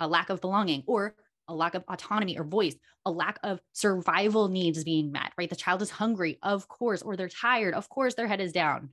a 0.01 0.09
lack 0.09 0.31
of 0.31 0.41
belonging 0.41 0.83
or 0.87 1.15
a 1.47 1.55
lack 1.55 1.75
of 1.75 1.85
autonomy 1.89 2.37
or 2.37 2.45
voice, 2.45 2.75
a 3.07 3.11
lack 3.11 3.39
of 3.43 3.61
survival 3.73 4.49
needs 4.49 4.83
being 4.83 5.13
met, 5.13 5.33
right? 5.39 5.49
The 5.49 5.57
child 5.57 5.83
is 5.83 5.91
hungry, 5.91 6.39
of 6.43 6.69
course, 6.69 7.03
or 7.03 7.17
they're 7.17 7.29
tired, 7.29 7.75
of 7.75 7.89
course, 7.89 8.15
their 8.15 8.27
head 8.27 8.41
is 8.41 8.53
down, 8.53 8.91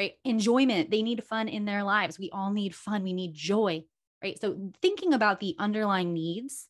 right? 0.00 0.14
Enjoyment, 0.24 0.90
they 0.90 1.02
need 1.02 1.22
fun 1.22 1.46
in 1.46 1.66
their 1.66 1.84
lives. 1.84 2.18
We 2.18 2.30
all 2.30 2.50
need 2.50 2.74
fun, 2.74 3.02
we 3.02 3.12
need 3.12 3.34
joy, 3.34 3.84
right? 4.24 4.40
So, 4.40 4.72
thinking 4.80 5.12
about 5.12 5.40
the 5.40 5.54
underlying 5.58 6.14
needs 6.14 6.68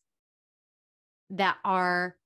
that 1.30 1.56
are 1.64 2.16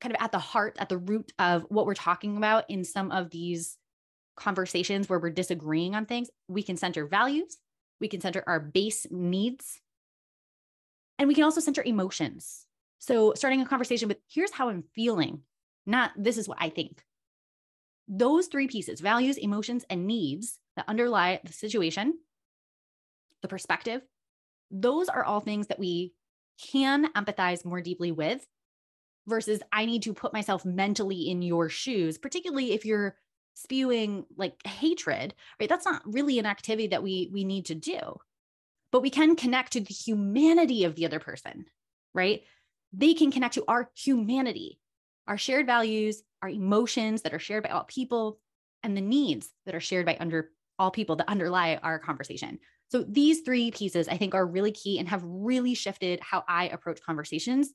kind 0.00 0.12
of 0.12 0.20
at 0.20 0.32
the 0.32 0.40
heart, 0.40 0.76
at 0.80 0.88
the 0.88 0.98
root 0.98 1.32
of 1.38 1.66
what 1.68 1.86
we're 1.86 1.94
talking 1.94 2.36
about 2.36 2.64
in 2.68 2.82
some 2.82 3.12
of 3.12 3.30
these 3.30 3.78
conversations 4.36 5.08
where 5.08 5.20
we're 5.20 5.30
disagreeing 5.30 5.94
on 5.94 6.04
things, 6.04 6.30
we 6.48 6.64
can 6.64 6.76
center 6.76 7.06
values, 7.06 7.56
we 8.00 8.08
can 8.08 8.20
center 8.20 8.42
our 8.48 8.58
base 8.58 9.06
needs 9.12 9.80
and 11.16 11.28
we 11.28 11.34
can 11.34 11.44
also 11.44 11.60
center 11.60 11.82
emotions. 11.84 12.66
So, 12.98 13.34
starting 13.36 13.60
a 13.62 13.66
conversation 13.66 14.08
with 14.08 14.18
here's 14.28 14.50
how 14.50 14.68
I'm 14.68 14.82
feeling, 14.96 15.42
not 15.86 16.10
this 16.16 16.38
is 16.38 16.48
what 16.48 16.58
I 16.60 16.70
think. 16.70 17.04
Those 18.08 18.46
three 18.46 18.66
pieces 18.66 19.00
values, 19.00 19.36
emotions, 19.36 19.84
and 19.90 20.06
needs 20.06 20.58
that 20.76 20.88
underlie 20.88 21.40
the 21.44 21.52
situation 21.52 22.14
the 23.42 23.48
perspective. 23.48 24.02
Those 24.70 25.08
are 25.08 25.24
all 25.24 25.40
things 25.40 25.68
that 25.68 25.78
we 25.78 26.12
can 26.72 27.12
empathize 27.12 27.64
more 27.64 27.80
deeply 27.80 28.12
with 28.12 28.44
versus 29.26 29.60
I 29.72 29.86
need 29.86 30.02
to 30.02 30.14
put 30.14 30.32
myself 30.32 30.64
mentally 30.64 31.28
in 31.28 31.42
your 31.42 31.68
shoes, 31.68 32.18
particularly 32.18 32.72
if 32.72 32.84
you're 32.84 33.16
spewing 33.54 34.24
like 34.36 34.54
hatred, 34.66 35.34
right? 35.60 35.68
That's 35.68 35.84
not 35.84 36.02
really 36.04 36.38
an 36.38 36.46
activity 36.46 36.88
that 36.88 37.02
we 37.02 37.30
we 37.32 37.44
need 37.44 37.66
to 37.66 37.74
do. 37.74 37.98
But 38.90 39.02
we 39.02 39.10
can 39.10 39.36
connect 39.36 39.72
to 39.72 39.80
the 39.80 39.92
humanity 39.92 40.84
of 40.84 40.94
the 40.94 41.04
other 41.04 41.20
person, 41.20 41.66
right? 42.14 42.42
They 42.92 43.12
can 43.14 43.30
connect 43.30 43.54
to 43.54 43.64
our 43.68 43.90
humanity, 43.94 44.80
our 45.26 45.36
shared 45.36 45.66
values, 45.66 46.22
our 46.42 46.48
emotions 46.48 47.22
that 47.22 47.34
are 47.34 47.38
shared 47.38 47.62
by 47.64 47.70
all 47.70 47.84
people, 47.84 48.38
and 48.82 48.96
the 48.96 49.00
needs 49.00 49.50
that 49.66 49.74
are 49.74 49.80
shared 49.80 50.06
by 50.06 50.16
under 50.20 50.50
all 50.78 50.90
people 50.90 51.16
that 51.16 51.28
underlie 51.28 51.76
our 51.82 51.98
conversation. 51.98 52.58
So 52.90 53.02
these 53.02 53.40
three 53.40 53.70
pieces 53.70 54.08
I 54.08 54.16
think 54.16 54.34
are 54.34 54.46
really 54.46 54.72
key 54.72 54.98
and 54.98 55.08
have 55.08 55.22
really 55.24 55.74
shifted 55.74 56.20
how 56.20 56.44
I 56.48 56.68
approach 56.68 57.02
conversations. 57.02 57.70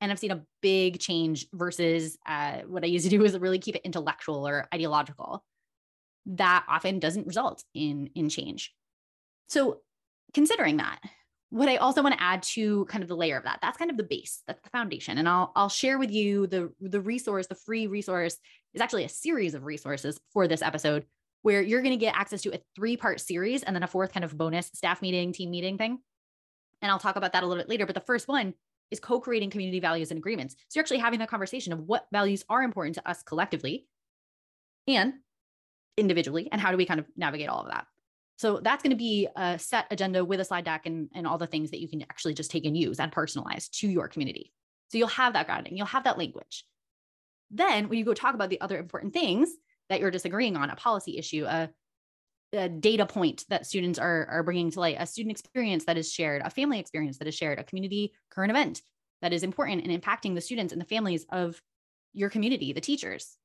And 0.00 0.10
I've 0.10 0.18
seen 0.18 0.32
a 0.32 0.42
big 0.60 0.98
change 0.98 1.46
versus 1.52 2.18
uh, 2.26 2.62
what 2.66 2.82
I 2.82 2.88
used 2.88 3.04
to 3.04 3.10
do 3.10 3.20
was 3.20 3.38
really 3.38 3.60
keep 3.60 3.76
it 3.76 3.82
intellectual 3.84 4.46
or 4.46 4.66
ideological. 4.74 5.44
That 6.26 6.64
often 6.68 6.98
doesn't 6.98 7.26
result 7.26 7.62
in 7.72 8.10
in 8.14 8.28
change. 8.28 8.74
So 9.48 9.78
considering 10.34 10.78
that, 10.78 10.98
what 11.52 11.68
I 11.68 11.76
also 11.76 12.02
want 12.02 12.14
to 12.14 12.22
add 12.22 12.42
to 12.42 12.86
kind 12.86 13.02
of 13.02 13.08
the 13.08 13.14
layer 13.14 13.36
of 13.36 13.44
that, 13.44 13.58
that's 13.60 13.76
kind 13.76 13.90
of 13.90 13.98
the 13.98 14.02
base, 14.02 14.42
that's 14.46 14.62
the 14.62 14.70
foundation. 14.70 15.18
And 15.18 15.28
I'll 15.28 15.52
I'll 15.54 15.68
share 15.68 15.98
with 15.98 16.10
you 16.10 16.46
the 16.46 16.72
the 16.80 17.00
resource, 17.00 17.46
the 17.46 17.54
free 17.54 17.86
resource 17.86 18.38
is 18.72 18.80
actually 18.80 19.04
a 19.04 19.08
series 19.10 19.52
of 19.52 19.64
resources 19.64 20.18
for 20.32 20.48
this 20.48 20.62
episode 20.62 21.04
where 21.42 21.60
you're 21.60 21.82
going 21.82 21.92
to 21.92 21.98
get 21.98 22.16
access 22.16 22.40
to 22.42 22.54
a 22.54 22.60
three 22.74 22.96
part 22.96 23.20
series 23.20 23.62
and 23.62 23.76
then 23.76 23.82
a 23.82 23.86
fourth 23.86 24.14
kind 24.14 24.24
of 24.24 24.38
bonus 24.38 24.70
staff 24.72 25.02
meeting, 25.02 25.34
team 25.34 25.50
meeting 25.50 25.76
thing. 25.76 25.98
And 26.80 26.90
I'll 26.90 26.98
talk 26.98 27.16
about 27.16 27.34
that 27.34 27.42
a 27.42 27.46
little 27.46 27.62
bit 27.62 27.68
later. 27.68 27.84
But 27.84 27.96
the 27.96 28.00
first 28.00 28.28
one 28.28 28.54
is 28.90 28.98
co 28.98 29.20
creating 29.20 29.50
community 29.50 29.78
values 29.78 30.10
and 30.10 30.16
agreements. 30.16 30.54
So 30.68 30.78
you're 30.78 30.82
actually 30.82 30.98
having 30.98 31.20
a 31.20 31.26
conversation 31.26 31.74
of 31.74 31.80
what 31.80 32.06
values 32.12 32.44
are 32.48 32.62
important 32.62 32.94
to 32.94 33.06
us 33.06 33.22
collectively 33.22 33.86
and 34.88 35.12
individually, 35.98 36.48
and 36.50 36.62
how 36.62 36.70
do 36.70 36.78
we 36.78 36.86
kind 36.86 36.98
of 36.98 37.06
navigate 37.14 37.50
all 37.50 37.60
of 37.60 37.68
that. 37.68 37.86
So 38.42 38.58
that's 38.60 38.82
going 38.82 38.90
to 38.90 38.96
be 38.96 39.28
a 39.36 39.56
set 39.56 39.86
agenda 39.92 40.24
with 40.24 40.40
a 40.40 40.44
slide 40.44 40.64
deck 40.64 40.84
and, 40.84 41.08
and 41.14 41.28
all 41.28 41.38
the 41.38 41.46
things 41.46 41.70
that 41.70 41.80
you 41.80 41.86
can 41.88 42.02
actually 42.02 42.34
just 42.34 42.50
take 42.50 42.64
and 42.64 42.76
use 42.76 42.98
and 42.98 43.12
personalize 43.12 43.70
to 43.78 43.86
your 43.86 44.08
community. 44.08 44.52
So 44.88 44.98
you'll 44.98 45.06
have 45.06 45.34
that 45.34 45.46
grounding, 45.46 45.76
you'll 45.76 45.86
have 45.86 46.02
that 46.02 46.18
language. 46.18 46.64
Then 47.52 47.88
when 47.88 48.00
you 48.00 48.04
go 48.04 48.14
talk 48.14 48.34
about 48.34 48.50
the 48.50 48.60
other 48.60 48.78
important 48.78 49.12
things, 49.12 49.48
that 49.88 50.00
you're 50.00 50.10
disagreeing 50.10 50.56
on, 50.56 50.70
a 50.70 50.74
policy 50.74 51.18
issue, 51.18 51.44
a, 51.44 51.70
a 52.52 52.68
data 52.68 53.06
point 53.06 53.44
that 53.48 53.64
students 53.64 54.00
are, 54.00 54.26
are 54.26 54.42
bringing 54.42 54.72
to 54.72 54.80
light, 54.80 54.96
a 54.98 55.06
student 55.06 55.38
experience 55.38 55.84
that 55.84 55.96
is 55.96 56.12
shared, 56.12 56.42
a 56.44 56.50
family 56.50 56.80
experience 56.80 57.18
that 57.18 57.28
is 57.28 57.36
shared, 57.36 57.60
a 57.60 57.64
community 57.64 58.12
current 58.28 58.50
event 58.50 58.82
that 59.20 59.32
is 59.32 59.44
important 59.44 59.86
and 59.86 60.02
impacting 60.02 60.34
the 60.34 60.40
students 60.40 60.72
and 60.72 60.82
the 60.82 60.86
families 60.86 61.24
of 61.30 61.62
your 62.12 62.28
community, 62.28 62.72
the 62.72 62.80
teachers. 62.80 63.36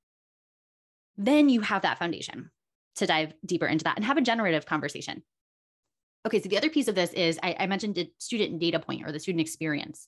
Then 1.17 1.49
you 1.49 1.61
have 1.61 1.83
that 1.83 1.99
foundation 1.99 2.49
to 2.97 3.07
dive 3.07 3.33
deeper 3.45 3.65
into 3.65 3.83
that 3.85 3.95
and 3.95 4.05
have 4.05 4.17
a 4.17 4.21
generative 4.21 4.65
conversation. 4.65 5.23
Okay, 6.25 6.41
so 6.41 6.49
the 6.49 6.57
other 6.57 6.69
piece 6.69 6.87
of 6.87 6.95
this 6.95 7.13
is 7.13 7.39
I, 7.41 7.55
I 7.59 7.67
mentioned 7.67 7.95
the 7.95 8.11
student 8.17 8.59
data 8.59 8.79
point 8.79 9.05
or 9.05 9.11
the 9.11 9.19
student 9.19 9.41
experience. 9.41 10.07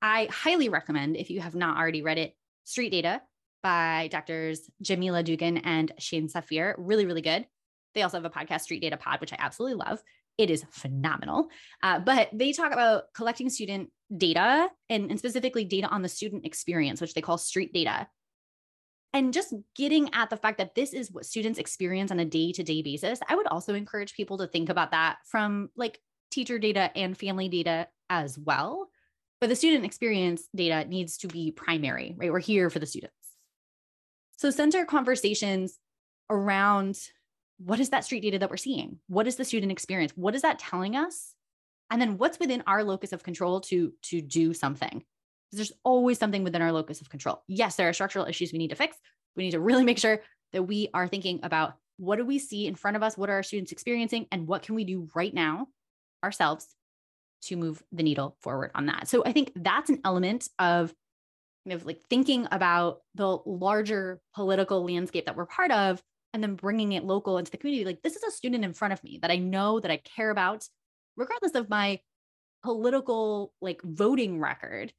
I 0.00 0.28
highly 0.30 0.68
recommend, 0.68 1.16
if 1.16 1.30
you 1.30 1.40
have 1.40 1.54
not 1.54 1.76
already 1.78 2.02
read 2.02 2.18
it, 2.18 2.36
Street 2.64 2.90
Data 2.90 3.22
by 3.62 4.08
doctors 4.12 4.70
Jamila 4.82 5.22
Dugan 5.22 5.58
and 5.58 5.92
Shane 5.98 6.28
Safir. 6.28 6.74
Really, 6.76 7.06
really 7.06 7.22
good. 7.22 7.46
They 7.94 8.02
also 8.02 8.18
have 8.18 8.24
a 8.24 8.30
podcast, 8.30 8.62
Street 8.62 8.80
Data 8.80 8.96
Pod, 8.96 9.20
which 9.20 9.32
I 9.32 9.36
absolutely 9.38 9.76
love. 9.76 10.02
It 10.36 10.50
is 10.50 10.64
phenomenal. 10.70 11.48
Uh, 11.82 12.00
but 12.00 12.28
they 12.32 12.52
talk 12.52 12.72
about 12.72 13.04
collecting 13.14 13.48
student 13.48 13.90
data 14.14 14.68
and, 14.90 15.10
and 15.10 15.18
specifically 15.18 15.64
data 15.64 15.86
on 15.88 16.02
the 16.02 16.08
student 16.08 16.44
experience, 16.44 17.00
which 17.00 17.14
they 17.14 17.20
call 17.20 17.38
street 17.38 17.72
data. 17.72 18.06
And 19.14 19.32
just 19.32 19.54
getting 19.76 20.12
at 20.12 20.28
the 20.28 20.36
fact 20.36 20.58
that 20.58 20.74
this 20.74 20.92
is 20.92 21.12
what 21.12 21.24
students 21.24 21.60
experience 21.60 22.10
on 22.10 22.18
a 22.18 22.24
day 22.24 22.50
to 22.50 22.64
day 22.64 22.82
basis, 22.82 23.20
I 23.28 23.36
would 23.36 23.46
also 23.46 23.72
encourage 23.72 24.14
people 24.14 24.38
to 24.38 24.48
think 24.48 24.68
about 24.68 24.90
that 24.90 25.18
from 25.24 25.70
like 25.76 26.00
teacher 26.32 26.58
data 26.58 26.90
and 26.96 27.16
family 27.16 27.48
data 27.48 27.86
as 28.10 28.36
well. 28.36 28.90
But 29.40 29.50
the 29.50 29.56
student 29.56 29.84
experience 29.84 30.48
data 30.54 30.88
needs 30.88 31.16
to 31.18 31.28
be 31.28 31.52
primary, 31.52 32.16
right? 32.18 32.32
We're 32.32 32.40
here 32.40 32.70
for 32.70 32.80
the 32.80 32.86
students. 32.86 33.14
So 34.36 34.50
center 34.50 34.84
conversations 34.84 35.78
around 36.28 36.98
what 37.58 37.78
is 37.78 37.90
that 37.90 38.04
street 38.04 38.20
data 38.20 38.40
that 38.40 38.50
we're 38.50 38.56
seeing? 38.56 38.98
What 39.06 39.28
is 39.28 39.36
the 39.36 39.44
student 39.44 39.70
experience? 39.70 40.12
What 40.16 40.34
is 40.34 40.42
that 40.42 40.58
telling 40.58 40.96
us? 40.96 41.34
And 41.88 42.02
then 42.02 42.18
what's 42.18 42.40
within 42.40 42.64
our 42.66 42.82
locus 42.82 43.12
of 43.12 43.22
control 43.22 43.60
to 43.62 43.92
to 44.02 44.20
do 44.20 44.54
something? 44.54 45.04
There's 45.56 45.72
always 45.84 46.18
something 46.18 46.44
within 46.44 46.62
our 46.62 46.72
locus 46.72 47.00
of 47.00 47.08
control. 47.08 47.42
Yes, 47.46 47.76
there 47.76 47.88
are 47.88 47.92
structural 47.92 48.26
issues 48.26 48.52
we 48.52 48.58
need 48.58 48.70
to 48.70 48.76
fix. 48.76 48.96
We 49.36 49.44
need 49.44 49.52
to 49.52 49.60
really 49.60 49.84
make 49.84 49.98
sure 49.98 50.20
that 50.52 50.62
we 50.62 50.88
are 50.94 51.08
thinking 51.08 51.40
about 51.42 51.74
what 51.96 52.16
do 52.16 52.24
we 52.24 52.38
see 52.38 52.66
in 52.66 52.74
front 52.74 52.96
of 52.96 53.02
us? 53.02 53.16
What 53.16 53.30
are 53.30 53.34
our 53.34 53.42
students 53.42 53.72
experiencing? 53.72 54.26
And 54.32 54.46
what 54.46 54.62
can 54.62 54.74
we 54.74 54.84
do 54.84 55.08
right 55.14 55.32
now 55.32 55.68
ourselves 56.22 56.66
to 57.42 57.56
move 57.56 57.82
the 57.92 58.02
needle 58.02 58.36
forward 58.40 58.70
on 58.74 58.86
that? 58.86 59.08
So 59.08 59.22
I 59.24 59.32
think 59.32 59.52
that's 59.54 59.90
an 59.90 60.00
element 60.04 60.48
of 60.58 60.92
kind 61.64 61.74
of 61.80 61.86
like 61.86 62.00
thinking 62.10 62.46
about 62.50 63.00
the 63.14 63.38
larger 63.46 64.20
political 64.34 64.84
landscape 64.84 65.26
that 65.26 65.36
we're 65.36 65.46
part 65.46 65.70
of 65.70 66.02
and 66.32 66.42
then 66.42 66.56
bringing 66.56 66.92
it 66.92 67.04
local 67.04 67.38
into 67.38 67.50
the 67.50 67.56
community 67.56 67.84
like 67.84 68.02
this 68.02 68.16
is 68.16 68.22
a 68.22 68.30
student 68.30 68.64
in 68.64 68.72
front 68.72 68.92
of 68.92 69.02
me 69.02 69.18
that 69.22 69.30
i 69.30 69.36
know 69.36 69.80
that 69.80 69.90
i 69.90 69.96
care 69.96 70.30
about 70.30 70.66
regardless 71.16 71.54
of 71.54 71.70
my 71.70 71.98
political 72.62 73.52
like 73.60 73.80
voting 73.82 74.38
record 74.38 74.92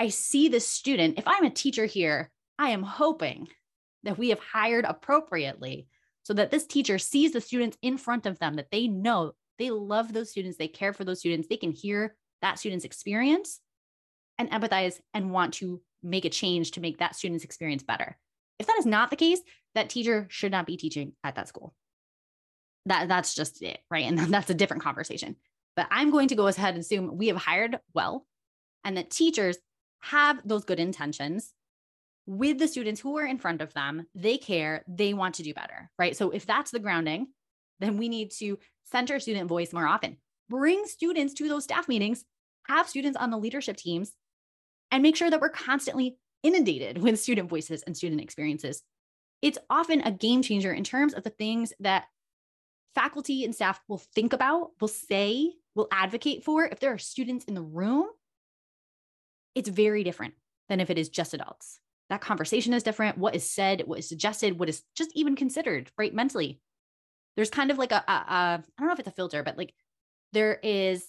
i 0.00 0.08
see 0.08 0.48
this 0.48 0.66
student 0.66 1.18
if 1.18 1.24
i'm 1.26 1.44
a 1.44 1.50
teacher 1.50 1.86
here 1.86 2.30
i 2.58 2.70
am 2.70 2.82
hoping 2.82 3.46
that 4.02 4.18
we 4.18 4.30
have 4.30 4.40
hired 4.40 4.84
appropriately 4.84 5.86
so 6.22 6.34
that 6.34 6.50
this 6.50 6.66
teacher 6.66 6.98
sees 6.98 7.32
the 7.32 7.40
students 7.40 7.78
in 7.82 7.96
front 7.96 8.26
of 8.26 8.38
them 8.40 8.54
that 8.54 8.70
they 8.72 8.88
know 8.88 9.32
they 9.58 9.70
love 9.70 10.12
those 10.12 10.30
students 10.30 10.58
they 10.58 10.68
care 10.68 10.92
for 10.92 11.04
those 11.04 11.20
students 11.20 11.46
they 11.48 11.56
can 11.56 11.70
hear 11.70 12.16
that 12.42 12.58
student's 12.58 12.84
experience 12.84 13.60
and 14.40 14.50
empathize 14.50 14.98
and 15.12 15.30
want 15.30 15.54
to 15.54 15.80
make 16.02 16.24
a 16.24 16.30
change 16.30 16.72
to 16.72 16.80
make 16.80 16.98
that 16.98 17.14
student's 17.14 17.44
experience 17.44 17.82
better. 17.82 18.16
If 18.58 18.66
that 18.66 18.78
is 18.78 18.86
not 18.86 19.10
the 19.10 19.16
case, 19.16 19.40
that 19.74 19.90
teacher 19.90 20.26
should 20.30 20.50
not 20.50 20.66
be 20.66 20.76
teaching 20.76 21.12
at 21.22 21.34
that 21.34 21.48
school. 21.48 21.74
That 22.86 23.08
that's 23.08 23.34
just 23.34 23.62
it, 23.62 23.80
right? 23.90 24.06
And 24.06 24.18
that's 24.32 24.50
a 24.50 24.54
different 24.54 24.82
conversation. 24.82 25.36
But 25.76 25.88
I'm 25.90 26.10
going 26.10 26.28
to 26.28 26.34
go 26.34 26.46
ahead 26.46 26.74
and 26.74 26.80
assume 26.80 27.16
we 27.16 27.28
have 27.28 27.36
hired 27.36 27.78
well 27.94 28.26
and 28.84 28.96
that 28.96 29.10
teachers 29.10 29.58
have 30.00 30.40
those 30.44 30.64
good 30.64 30.80
intentions 30.80 31.52
with 32.26 32.58
the 32.58 32.68
students 32.68 33.00
who 33.00 33.18
are 33.18 33.26
in 33.26 33.38
front 33.38 33.60
of 33.60 33.72
them. 33.74 34.06
They 34.14 34.38
care, 34.38 34.84
they 34.88 35.14
want 35.14 35.36
to 35.36 35.42
do 35.42 35.54
better, 35.54 35.90
right? 35.98 36.16
So 36.16 36.30
if 36.30 36.46
that's 36.46 36.70
the 36.70 36.78
grounding, 36.78 37.28
then 37.80 37.96
we 37.96 38.08
need 38.08 38.30
to 38.38 38.58
center 38.84 39.18
student 39.20 39.48
voice 39.48 39.72
more 39.72 39.86
often. 39.86 40.16
Bring 40.48 40.86
students 40.86 41.34
to 41.34 41.48
those 41.48 41.64
staff 41.64 41.88
meetings, 41.88 42.24
have 42.68 42.88
students 42.88 43.16
on 43.16 43.30
the 43.30 43.38
leadership 43.38 43.76
teams 43.76 44.12
and 44.90 45.02
make 45.02 45.16
sure 45.16 45.30
that 45.30 45.40
we're 45.40 45.48
constantly 45.48 46.18
inundated 46.42 46.98
with 46.98 47.20
student 47.20 47.48
voices 47.48 47.82
and 47.82 47.96
student 47.96 48.20
experiences. 48.20 48.82
It's 49.42 49.58
often 49.68 50.00
a 50.02 50.12
game 50.12 50.42
changer 50.42 50.72
in 50.72 50.84
terms 50.84 51.14
of 51.14 51.22
the 51.22 51.30
things 51.30 51.72
that 51.80 52.04
faculty 52.94 53.44
and 53.44 53.54
staff 53.54 53.80
will 53.88 54.02
think 54.14 54.32
about, 54.32 54.70
will 54.80 54.88
say, 54.88 55.52
will 55.74 55.88
advocate 55.92 56.44
for. 56.44 56.64
If 56.64 56.80
there 56.80 56.92
are 56.92 56.98
students 56.98 57.44
in 57.44 57.54
the 57.54 57.62
room, 57.62 58.06
it's 59.54 59.68
very 59.68 60.04
different 60.04 60.34
than 60.68 60.80
if 60.80 60.90
it 60.90 60.98
is 60.98 61.08
just 61.08 61.34
adults. 61.34 61.80
That 62.08 62.20
conversation 62.20 62.72
is 62.72 62.82
different. 62.82 63.18
What 63.18 63.34
is 63.34 63.48
said, 63.48 63.82
what 63.86 63.98
is 63.98 64.08
suggested, 64.08 64.58
what 64.58 64.68
is 64.68 64.82
just 64.96 65.10
even 65.14 65.36
considered, 65.36 65.90
right? 65.96 66.12
Mentally, 66.12 66.60
there's 67.36 67.50
kind 67.50 67.70
of 67.70 67.78
like 67.78 67.92
a, 67.92 68.02
a, 68.06 68.12
a 68.12 68.34
I 68.34 68.62
don't 68.78 68.88
know 68.88 68.92
if 68.92 68.98
it's 68.98 69.08
a 69.08 69.12
filter, 69.12 69.42
but 69.42 69.56
like 69.56 69.72
there 70.32 70.58
is 70.62 71.06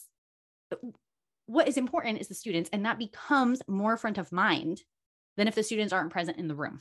what 1.47 1.67
is 1.67 1.77
important 1.77 2.21
is 2.21 2.27
the 2.27 2.35
students, 2.35 2.69
and 2.71 2.85
that 2.85 2.99
becomes 2.99 3.61
more 3.67 3.97
front 3.97 4.17
of 4.17 4.31
mind 4.31 4.81
than 5.37 5.47
if 5.47 5.55
the 5.55 5.63
students 5.63 5.91
aren't 5.91 6.11
present 6.11 6.37
in 6.37 6.47
the 6.47 6.55
room. 6.55 6.79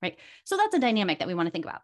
Right. 0.00 0.16
So 0.44 0.56
that's 0.56 0.74
a 0.74 0.80
dynamic 0.80 1.18
that 1.18 1.28
we 1.28 1.34
want 1.34 1.46
to 1.46 1.50
think 1.50 1.64
about. 1.64 1.82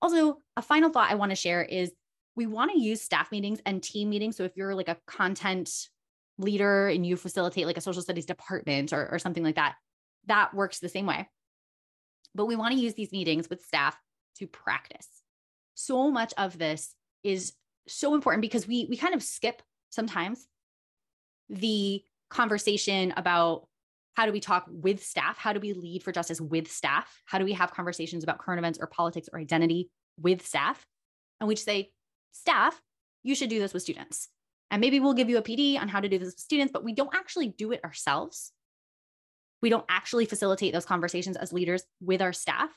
Also, 0.00 0.38
a 0.56 0.62
final 0.62 0.90
thought 0.90 1.10
I 1.10 1.16
want 1.16 1.30
to 1.30 1.36
share 1.36 1.62
is 1.62 1.92
we 2.34 2.46
want 2.46 2.72
to 2.72 2.80
use 2.80 3.02
staff 3.02 3.30
meetings 3.30 3.60
and 3.66 3.82
team 3.82 4.08
meetings. 4.08 4.36
So 4.36 4.44
if 4.44 4.56
you're 4.56 4.74
like 4.74 4.88
a 4.88 4.98
content 5.06 5.70
leader 6.38 6.88
and 6.88 7.06
you 7.06 7.16
facilitate 7.16 7.66
like 7.66 7.76
a 7.76 7.82
social 7.82 8.02
studies 8.02 8.26
department 8.26 8.92
or, 8.92 9.08
or 9.10 9.18
something 9.18 9.42
like 9.42 9.56
that, 9.56 9.76
that 10.26 10.54
works 10.54 10.78
the 10.78 10.88
same 10.88 11.06
way. 11.06 11.28
But 12.34 12.46
we 12.46 12.56
want 12.56 12.74
to 12.74 12.80
use 12.80 12.94
these 12.94 13.12
meetings 13.12 13.50
with 13.50 13.64
staff 13.64 13.96
to 14.38 14.46
practice. 14.46 15.08
So 15.74 16.10
much 16.10 16.32
of 16.38 16.58
this 16.58 16.94
is 17.22 17.52
so 17.88 18.14
important 18.14 18.42
because 18.42 18.66
we 18.66 18.86
we 18.88 18.96
kind 18.96 19.14
of 19.14 19.22
skip 19.22 19.62
sometimes 19.90 20.46
the 21.48 22.02
conversation 22.30 23.12
about 23.16 23.66
how 24.14 24.26
do 24.26 24.32
we 24.32 24.40
talk 24.40 24.66
with 24.68 25.02
staff? 25.02 25.38
How 25.38 25.52
do 25.52 25.60
we 25.60 25.72
lead 25.72 26.02
for 26.02 26.12
justice 26.12 26.40
with 26.40 26.70
staff? 26.70 27.22
How 27.24 27.38
do 27.38 27.44
we 27.44 27.52
have 27.54 27.72
conversations 27.72 28.22
about 28.22 28.38
current 28.38 28.58
events 28.58 28.78
or 28.80 28.86
politics 28.86 29.28
or 29.32 29.38
identity 29.38 29.90
with 30.20 30.46
staff? 30.46 30.86
And 31.40 31.48
we 31.48 31.54
just 31.54 31.64
say, 31.64 31.90
staff, 32.30 32.80
you 33.22 33.34
should 33.34 33.48
do 33.48 33.58
this 33.58 33.72
with 33.72 33.82
students. 33.82 34.28
And 34.72 34.80
maybe 34.80 35.00
we'll 35.00 35.12
give 35.12 35.28
you 35.28 35.36
a 35.36 35.42
PD 35.42 35.78
on 35.78 35.88
how 35.88 36.00
to 36.00 36.08
do 36.08 36.18
this 36.18 36.28
with 36.28 36.38
students, 36.38 36.72
but 36.72 36.82
we 36.82 36.94
don't 36.94 37.14
actually 37.14 37.48
do 37.48 37.72
it 37.72 37.84
ourselves. 37.84 38.52
We 39.60 39.68
don't 39.68 39.84
actually 39.88 40.24
facilitate 40.24 40.72
those 40.72 40.86
conversations 40.86 41.36
as 41.36 41.52
leaders 41.52 41.84
with 42.00 42.22
our 42.22 42.32
staff. 42.32 42.70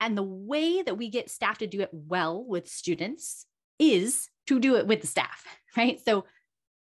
And 0.00 0.16
the 0.16 0.22
way 0.22 0.82
that 0.82 0.98
we 0.98 1.08
get 1.08 1.30
staff 1.30 1.56
to 1.58 1.66
do 1.66 1.80
it 1.80 1.88
well 1.92 2.44
with 2.44 2.68
students 2.68 3.46
is 3.78 4.28
to 4.48 4.60
do 4.60 4.76
it 4.76 4.86
with 4.86 5.00
the 5.00 5.06
staff, 5.06 5.44
right? 5.76 5.98
So 6.04 6.26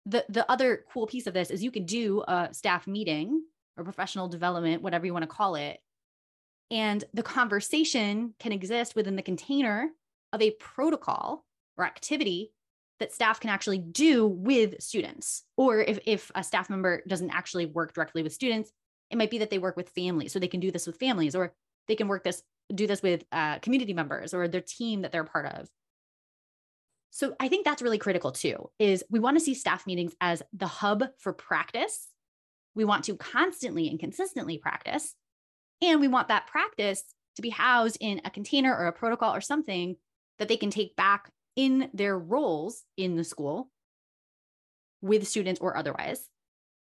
the 0.05 0.25
the 0.29 0.49
other 0.49 0.85
cool 0.93 1.07
piece 1.07 1.27
of 1.27 1.33
this 1.33 1.51
is 1.51 1.61
you 1.61 1.71
can 1.71 1.85
do 1.85 2.23
a 2.25 2.47
staff 2.53 2.87
meeting 2.87 3.43
or 3.75 3.83
professional 3.83 4.29
development, 4.29 4.81
whatever 4.81 5.05
you 5.05 5.11
want 5.11 5.23
to 5.23 5.27
call 5.27 5.55
it. 5.55 5.77
And 6.71 7.03
the 7.13 7.23
conversation 7.23 8.33
can 8.39 8.53
exist 8.53 8.95
within 8.95 9.17
the 9.17 9.21
container 9.21 9.89
of 10.31 10.41
a 10.41 10.51
protocol 10.51 11.45
or 11.77 11.85
activity 11.85 12.53
that 12.99 13.13
staff 13.13 13.39
can 13.39 13.49
actually 13.49 13.77
do 13.77 14.27
with 14.27 14.81
students. 14.81 15.43
Or 15.55 15.79
if, 15.79 15.99
if 16.05 16.31
a 16.35 16.43
staff 16.43 16.69
member 16.69 17.03
doesn't 17.07 17.29
actually 17.29 17.65
work 17.65 17.93
directly 17.93 18.23
with 18.23 18.33
students, 18.33 18.71
it 19.09 19.17
might 19.17 19.31
be 19.31 19.37
that 19.39 19.49
they 19.49 19.59
work 19.59 19.77
with 19.77 19.89
families. 19.89 20.33
So 20.33 20.39
they 20.39 20.47
can 20.47 20.59
do 20.59 20.71
this 20.71 20.87
with 20.87 20.97
families, 20.97 21.35
or 21.35 21.53
they 21.87 21.95
can 21.95 22.07
work 22.07 22.23
this, 22.23 22.43
do 22.73 22.87
this 22.87 23.01
with 23.01 23.23
uh, 23.31 23.59
community 23.59 23.93
members 23.93 24.33
or 24.33 24.47
their 24.47 24.61
team 24.61 25.01
that 25.01 25.11
they're 25.11 25.23
part 25.23 25.45
of. 25.45 25.69
So 27.11 27.35
I 27.39 27.47
think 27.47 27.65
that's 27.65 27.81
really 27.81 27.97
critical 27.97 28.31
too, 28.31 28.69
is 28.79 29.03
we 29.09 29.19
want 29.19 29.37
to 29.37 29.43
see 29.43 29.53
staff 29.53 29.87
meetings 29.87 30.13
as 30.19 30.43
the 30.53 30.67
hub 30.67 31.05
for 31.19 31.33
practice. 31.33 32.07
We 32.75 32.85
want 32.85 33.05
to 33.05 33.15
constantly 33.15 33.89
and 33.89 33.99
consistently 33.99 34.57
practice. 34.57 35.15
And 35.81 36.01
we 36.01 36.07
want 36.07 36.27
that 36.27 36.47
practice 36.47 37.03
to 37.35 37.41
be 37.41 37.49
housed 37.49 37.97
in 38.01 38.21
a 38.25 38.29
container 38.29 38.75
or 38.75 38.87
a 38.87 38.91
protocol 38.93 39.33
or 39.33 39.41
something 39.41 39.95
that 40.39 40.47
they 40.47 40.57
can 40.57 40.69
take 40.69 40.95
back 40.95 41.31
in 41.57 41.89
their 41.93 42.17
roles 42.17 42.83
in 42.95 43.17
the 43.17 43.25
school 43.25 43.69
with 45.01 45.27
students 45.27 45.59
or 45.59 45.75
otherwise 45.75 46.29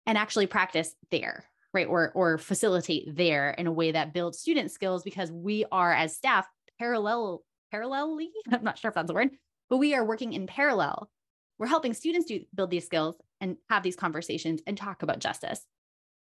and 0.08 0.18
actually 0.18 0.48
practice 0.48 0.96
there 1.12 1.46
right? 1.74 1.88
Or 1.88 2.12
or 2.14 2.38
facilitate 2.38 3.16
there 3.16 3.50
in 3.52 3.66
a 3.66 3.72
way 3.72 3.92
that 3.92 4.14
builds 4.14 4.38
student 4.38 4.70
skills 4.72 5.02
because 5.04 5.32
we 5.32 5.66
are 5.72 5.92
as 5.92 6.16
staff 6.16 6.48
parallel 6.80 7.44
parallelly 7.74 8.28
i'm 8.52 8.64
not 8.64 8.78
sure 8.78 8.90
if 8.90 8.96
that's 8.96 9.10
a 9.10 9.14
word 9.14 9.32
but 9.70 9.78
we 9.78 9.96
are 9.96 10.06
working 10.06 10.34
in 10.34 10.46
parallel. 10.46 11.10
We're 11.58 11.66
helping 11.68 11.96
students 11.96 12.28
do 12.28 12.42
build 12.54 12.70
these 12.70 12.86
skills 12.86 13.16
and 13.42 13.58
have 13.70 13.82
these 13.82 13.96
conversations 13.96 14.62
and 14.68 14.78
talk 14.78 15.02
about 15.02 15.18
justice. 15.18 15.66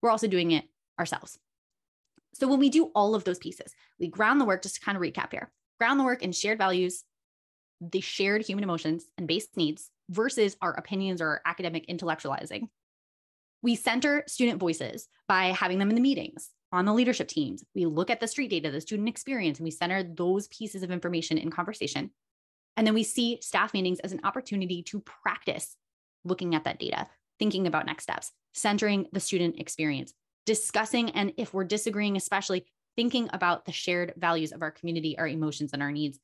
We're 0.01 0.09
also 0.09 0.27
doing 0.27 0.51
it 0.51 0.65
ourselves. 0.99 1.37
So 2.33 2.47
when 2.47 2.59
we 2.59 2.69
do 2.69 2.91
all 2.93 3.15
of 3.15 3.23
those 3.23 3.37
pieces 3.37 3.73
we 3.99 4.09
ground 4.09 4.39
the 4.39 4.45
work 4.45 4.61
just 4.61 4.75
to 4.75 4.81
kind 4.81 4.95
of 4.95 5.01
recap 5.01 5.31
here 5.31 5.51
ground 5.79 5.99
the 5.99 6.03
work 6.03 6.21
in 6.21 6.31
shared 6.31 6.57
values 6.57 7.03
the 7.81 8.01
shared 8.01 8.45
human 8.45 8.63
emotions 8.63 9.05
and 9.17 9.27
basic 9.27 9.55
needs 9.55 9.89
versus 10.09 10.55
our 10.61 10.73
opinions 10.73 11.21
or 11.21 11.41
academic 11.45 11.87
intellectualizing. 11.87 12.69
We 13.61 13.75
center 13.75 14.23
student 14.27 14.59
voices 14.59 15.07
by 15.27 15.47
having 15.47 15.79
them 15.79 15.89
in 15.89 15.95
the 15.95 16.01
meetings, 16.01 16.49
on 16.71 16.85
the 16.85 16.93
leadership 16.93 17.27
teams. 17.27 17.63
We 17.75 17.85
look 17.85 18.09
at 18.09 18.19
the 18.19 18.27
street 18.27 18.49
data, 18.49 18.71
the 18.71 18.81
student 18.81 19.09
experience, 19.09 19.59
and 19.59 19.65
we 19.65 19.71
center 19.71 20.03
those 20.03 20.47
pieces 20.47 20.83
of 20.83 20.91
information 20.91 21.37
in 21.37 21.49
conversation. 21.49 22.11
And 22.75 22.85
then 22.85 22.93
we 22.93 23.03
see 23.03 23.39
staff 23.41 23.73
meetings 23.73 23.99
as 23.99 24.11
an 24.11 24.21
opportunity 24.23 24.83
to 24.83 25.01
practice 25.01 25.75
looking 26.23 26.55
at 26.55 26.65
that 26.65 26.79
data, 26.79 27.07
thinking 27.39 27.67
about 27.67 27.85
next 27.85 28.03
steps, 28.03 28.31
centering 28.53 29.07
the 29.11 29.19
student 29.19 29.59
experience, 29.59 30.13
discussing, 30.45 31.09
and 31.11 31.33
if 31.37 31.53
we're 31.53 31.63
disagreeing, 31.63 32.15
especially 32.15 32.65
thinking 32.95 33.29
about 33.33 33.65
the 33.65 33.71
shared 33.71 34.13
values 34.17 34.51
of 34.51 34.61
our 34.61 34.71
community, 34.71 35.17
our 35.17 35.27
emotions, 35.27 35.71
and 35.73 35.81
our 35.81 35.91
needs, 35.91 36.19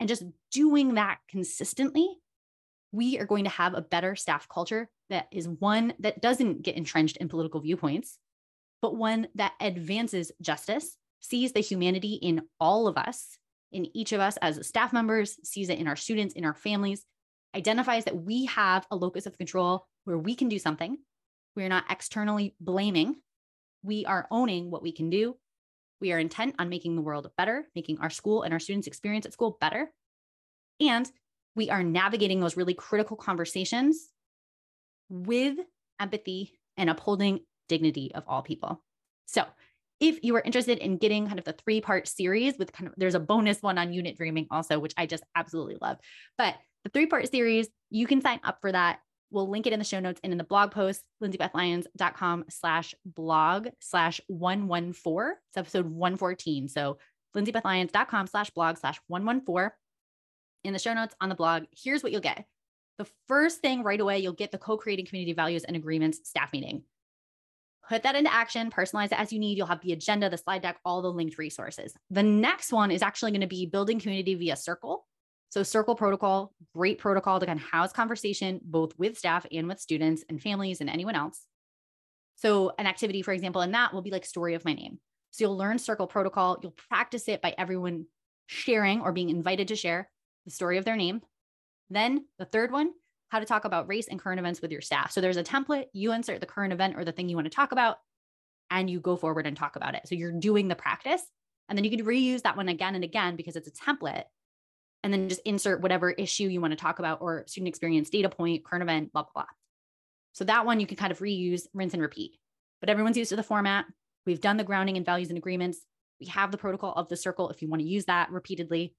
and 0.00 0.08
just 0.08 0.24
doing 0.52 0.94
that 0.94 1.18
consistently, 1.28 2.08
we 2.92 3.18
are 3.18 3.26
going 3.26 3.44
to 3.44 3.50
have 3.50 3.74
a 3.74 3.82
better 3.82 4.16
staff 4.16 4.48
culture 4.48 4.88
that 5.10 5.26
is 5.30 5.48
one 5.48 5.94
that 5.98 6.22
doesn't 6.22 6.62
get 6.62 6.76
entrenched 6.76 7.16
in 7.18 7.28
political 7.28 7.60
viewpoints, 7.60 8.18
but 8.80 8.96
one 8.96 9.28
that 9.34 9.52
advances 9.60 10.32
justice, 10.40 10.96
sees 11.20 11.52
the 11.52 11.60
humanity 11.60 12.14
in 12.14 12.42
all 12.60 12.86
of 12.86 12.96
us, 12.96 13.38
in 13.72 13.94
each 13.96 14.12
of 14.12 14.20
us 14.20 14.36
as 14.38 14.66
staff 14.66 14.92
members, 14.92 15.36
sees 15.42 15.68
it 15.68 15.78
in 15.78 15.88
our 15.88 15.96
students, 15.96 16.34
in 16.34 16.44
our 16.44 16.54
families, 16.54 17.04
identifies 17.54 18.04
that 18.04 18.16
we 18.16 18.46
have 18.46 18.86
a 18.90 18.96
locus 18.96 19.26
of 19.26 19.36
control 19.36 19.86
where 20.04 20.18
we 20.18 20.34
can 20.34 20.48
do 20.48 20.58
something. 20.58 20.96
We're 21.56 21.68
not 21.68 21.90
externally 21.90 22.54
blaming. 22.60 23.16
We 23.82 24.06
are 24.06 24.28
owning 24.30 24.70
what 24.70 24.82
we 24.82 24.92
can 24.92 25.10
do 25.10 25.36
we 26.00 26.12
are 26.12 26.18
intent 26.18 26.54
on 26.58 26.68
making 26.68 26.96
the 26.96 27.02
world 27.02 27.30
better, 27.36 27.66
making 27.74 27.98
our 28.00 28.10
school 28.10 28.42
and 28.42 28.52
our 28.52 28.60
students' 28.60 28.86
experience 28.86 29.26
at 29.26 29.32
school 29.32 29.56
better. 29.60 29.90
And 30.80 31.10
we 31.54 31.70
are 31.70 31.82
navigating 31.82 32.40
those 32.40 32.56
really 32.56 32.74
critical 32.74 33.16
conversations 33.16 34.08
with 35.08 35.58
empathy 36.00 36.52
and 36.76 36.88
upholding 36.88 37.40
dignity 37.68 38.12
of 38.14 38.24
all 38.26 38.42
people. 38.42 38.82
So, 39.26 39.44
if 40.00 40.22
you 40.22 40.36
are 40.36 40.40
interested 40.40 40.78
in 40.78 40.96
getting 40.96 41.26
kind 41.26 41.40
of 41.40 41.44
the 41.44 41.56
three 41.64 41.80
part 41.80 42.06
series 42.06 42.56
with 42.56 42.72
kind 42.72 42.86
of, 42.86 42.94
there's 42.96 43.16
a 43.16 43.20
bonus 43.20 43.60
one 43.62 43.78
on 43.78 43.92
unit 43.92 44.16
dreaming 44.16 44.46
also, 44.48 44.78
which 44.78 44.94
I 44.96 45.06
just 45.06 45.24
absolutely 45.34 45.76
love. 45.82 45.98
But 46.36 46.54
the 46.84 46.90
three 46.90 47.06
part 47.06 47.28
series, 47.28 47.68
you 47.90 48.06
can 48.06 48.20
sign 48.20 48.38
up 48.44 48.58
for 48.60 48.70
that 48.70 49.00
We'll 49.30 49.48
link 49.48 49.66
it 49.66 49.72
in 49.72 49.78
the 49.78 49.84
show 49.84 50.00
notes 50.00 50.20
and 50.24 50.32
in 50.32 50.38
the 50.38 50.44
blog 50.44 50.70
post, 50.70 51.02
lindsaybethlyons.com 51.22 52.46
slash 52.48 52.94
blog 53.04 53.68
slash 53.80 54.20
114. 54.28 55.34
It's 55.50 55.56
episode 55.56 55.86
114. 55.86 56.68
So 56.68 56.98
lindsaybethlyons.com 57.36 58.26
slash 58.26 58.50
blog 58.50 58.78
slash 58.78 59.00
114. 59.08 59.70
In 60.64 60.72
the 60.72 60.78
show 60.78 60.94
notes 60.94 61.14
on 61.20 61.28
the 61.28 61.34
blog, 61.34 61.64
here's 61.76 62.02
what 62.02 62.12
you'll 62.12 62.20
get. 62.20 62.46
The 62.98 63.06
first 63.28 63.60
thing 63.60 63.82
right 63.82 64.00
away, 64.00 64.18
you'll 64.18 64.32
get 64.32 64.50
the 64.50 64.58
co-creating 64.58 65.06
community 65.06 65.32
values 65.32 65.64
and 65.64 65.76
agreements 65.76 66.28
staff 66.28 66.52
meeting. 66.52 66.82
Put 67.88 68.02
that 68.02 68.16
into 68.16 68.32
action, 68.32 68.70
personalize 68.70 69.06
it 69.06 69.20
as 69.20 69.32
you 69.32 69.38
need. 69.38 69.56
You'll 69.56 69.66
have 69.66 69.80
the 69.80 69.92
agenda, 69.92 70.28
the 70.28 70.36
slide 70.36 70.62
deck, 70.62 70.78
all 70.84 71.00
the 71.00 71.12
linked 71.12 71.38
resources. 71.38 71.94
The 72.10 72.22
next 72.22 72.72
one 72.72 72.90
is 72.90 73.02
actually 73.02 73.30
going 73.30 73.40
to 73.42 73.46
be 73.46 73.66
building 73.66 73.98
community 73.98 74.34
via 74.34 74.56
Circle. 74.56 75.06
So, 75.50 75.62
Circle 75.62 75.94
Protocol, 75.94 76.52
great 76.74 76.98
protocol 76.98 77.40
to 77.40 77.46
kind 77.46 77.58
of 77.58 77.64
house 77.64 77.92
conversation 77.92 78.60
both 78.62 78.92
with 78.98 79.16
staff 79.16 79.46
and 79.50 79.66
with 79.66 79.80
students 79.80 80.24
and 80.28 80.42
families 80.42 80.80
and 80.80 80.90
anyone 80.90 81.14
else. 81.14 81.46
So, 82.36 82.72
an 82.78 82.86
activity, 82.86 83.22
for 83.22 83.32
example, 83.32 83.62
in 83.62 83.72
that 83.72 83.94
will 83.94 84.02
be 84.02 84.10
like 84.10 84.26
story 84.26 84.54
of 84.54 84.64
my 84.64 84.74
name. 84.74 84.98
So, 85.30 85.44
you'll 85.44 85.56
learn 85.56 85.78
Circle 85.78 86.06
Protocol, 86.06 86.58
you'll 86.62 86.76
practice 86.90 87.28
it 87.28 87.40
by 87.40 87.54
everyone 87.56 88.06
sharing 88.46 89.00
or 89.00 89.12
being 89.12 89.30
invited 89.30 89.68
to 89.68 89.76
share 89.76 90.10
the 90.44 90.50
story 90.50 90.76
of 90.76 90.84
their 90.84 90.96
name. 90.96 91.22
Then, 91.88 92.26
the 92.38 92.44
third 92.44 92.70
one, 92.70 92.90
how 93.30 93.38
to 93.38 93.46
talk 93.46 93.64
about 93.64 93.88
race 93.88 94.08
and 94.08 94.20
current 94.20 94.40
events 94.40 94.60
with 94.60 94.70
your 94.70 94.82
staff. 94.82 95.12
So, 95.12 95.22
there's 95.22 95.38
a 95.38 95.44
template, 95.44 95.86
you 95.94 96.12
insert 96.12 96.40
the 96.40 96.46
current 96.46 96.74
event 96.74 96.96
or 96.96 97.06
the 97.06 97.12
thing 97.12 97.30
you 97.30 97.36
want 97.36 97.46
to 97.46 97.56
talk 97.56 97.72
about, 97.72 97.96
and 98.70 98.90
you 98.90 99.00
go 99.00 99.16
forward 99.16 99.46
and 99.46 99.56
talk 99.56 99.76
about 99.76 99.94
it. 99.94 100.06
So, 100.06 100.14
you're 100.14 100.32
doing 100.32 100.68
the 100.68 100.76
practice. 100.76 101.22
And 101.70 101.76
then 101.76 101.84
you 101.84 101.90
can 101.90 102.06
reuse 102.06 102.42
that 102.42 102.56
one 102.56 102.68
again 102.68 102.94
and 102.94 103.04
again 103.04 103.36
because 103.36 103.54
it's 103.54 103.68
a 103.68 103.70
template 103.70 104.24
and 105.08 105.22
then 105.22 105.28
just 105.30 105.40
insert 105.46 105.80
whatever 105.80 106.10
issue 106.10 106.48
you 106.48 106.60
want 106.60 106.72
to 106.72 106.76
talk 106.76 106.98
about 106.98 107.22
or 107.22 107.44
student 107.46 107.68
experience 107.68 108.10
data 108.10 108.28
point, 108.28 108.62
current 108.62 108.82
event, 108.82 109.10
blah, 109.10 109.22
blah, 109.22 109.30
blah. 109.34 109.44
So 110.32 110.44
that 110.44 110.66
one 110.66 110.80
you 110.80 110.86
can 110.86 110.98
kind 110.98 111.10
of 111.10 111.18
reuse, 111.20 111.62
rinse 111.72 111.94
and 111.94 112.02
repeat. 112.02 112.32
But 112.80 112.90
everyone's 112.90 113.16
used 113.16 113.30
to 113.30 113.36
the 113.36 113.42
format. 113.42 113.86
We've 114.26 114.40
done 114.40 114.58
the 114.58 114.64
grounding 114.64 114.98
and 114.98 115.06
values 115.06 115.30
and 115.30 115.38
agreements. 115.38 115.80
We 116.20 116.26
have 116.26 116.50
the 116.50 116.58
protocol 116.58 116.92
of 116.92 117.08
the 117.08 117.16
circle 117.16 117.48
if 117.48 117.62
you 117.62 117.68
want 117.68 117.80
to 117.80 117.88
use 117.88 118.04
that 118.04 118.30
repeatedly, 118.30 118.94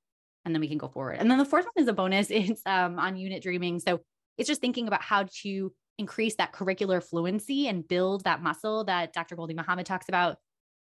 and 0.45 0.55
then 0.55 0.61
we 0.61 0.67
can 0.67 0.79
go 0.79 0.87
forward. 0.87 1.17
And 1.19 1.29
then 1.29 1.37
the 1.37 1.45
fourth 1.45 1.65
one 1.65 1.83
is 1.83 1.87
a 1.87 1.93
bonus. 1.93 2.27
It's 2.31 2.63
um, 2.65 2.97
on 2.97 3.15
unit 3.15 3.43
dreaming. 3.43 3.79
So 3.79 3.99
it's 4.39 4.47
just 4.47 4.61
thinking 4.61 4.87
about 4.87 5.03
how 5.03 5.27
to 5.43 5.71
increase 5.99 6.37
that 6.37 6.53
curricular 6.53 7.03
fluency 7.03 7.67
and 7.67 7.87
build 7.87 8.23
that 8.23 8.41
muscle 8.41 8.85
that 8.85 9.13
Dr. 9.13 9.35
Gholdy 9.35 9.55
Muhammad 9.55 9.85
talks 9.85 10.09
about 10.09 10.37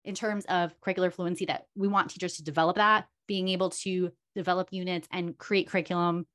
in 0.06 0.14
terms 0.14 0.46
of 0.46 0.80
curricular 0.82 1.12
fluency 1.12 1.46
that 1.46 1.64
we 1.74 1.88
want 1.88 2.12
teachers 2.12 2.36
to 2.36 2.44
develop 2.44 2.76
that, 2.76 3.08
being 3.30 3.48
able 3.48 3.70
to 3.70 4.12
develop 4.36 4.70
units 4.72 5.08
and 5.14 5.38
create 5.38 5.70
curriculum 5.70 6.26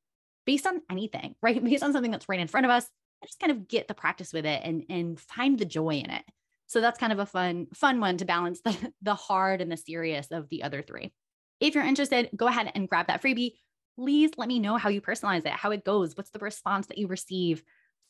based 0.46 0.66
on 0.66 0.80
anything, 0.88 1.34
right? 1.42 1.62
Based 1.64 1.82
on 1.82 1.92
something 1.92 2.12
that's 2.12 2.28
right 2.28 2.40
in 2.40 2.46
front 2.46 2.64
of 2.64 2.70
us 2.70 2.88
and 3.20 3.28
just 3.28 3.40
kind 3.40 3.50
of 3.50 3.66
get 3.68 3.88
the 3.88 3.94
practice 3.94 4.32
with 4.32 4.46
it 4.46 4.62
and, 4.64 4.84
and 4.88 5.18
find 5.20 5.58
the 5.58 5.64
joy 5.64 5.96
in 5.96 6.10
it. 6.10 6.22
So 6.66 6.80
that's 6.80 6.98
kind 6.98 7.12
of 7.12 7.18
a 7.18 7.26
fun, 7.26 7.66
fun 7.74 8.00
one 8.00 8.16
to 8.18 8.24
balance 8.24 8.60
the, 8.64 8.92
the 9.02 9.14
hard 9.14 9.60
and 9.60 9.70
the 9.70 9.76
serious 9.76 10.28
of 10.30 10.48
the 10.48 10.62
other 10.62 10.82
three. 10.82 11.12
If 11.60 11.74
you're 11.74 11.84
interested, 11.84 12.30
go 12.36 12.46
ahead 12.46 12.70
and 12.74 12.88
grab 12.88 13.08
that 13.08 13.22
freebie. 13.22 13.54
Please 13.96 14.30
let 14.36 14.48
me 14.48 14.60
know 14.60 14.76
how 14.76 14.88
you 14.88 15.00
personalize 15.00 15.44
it, 15.44 15.52
how 15.52 15.72
it 15.72 15.84
goes. 15.84 16.16
What's 16.16 16.30
the 16.30 16.38
response 16.38 16.86
that 16.86 16.98
you 16.98 17.08
receive 17.08 17.62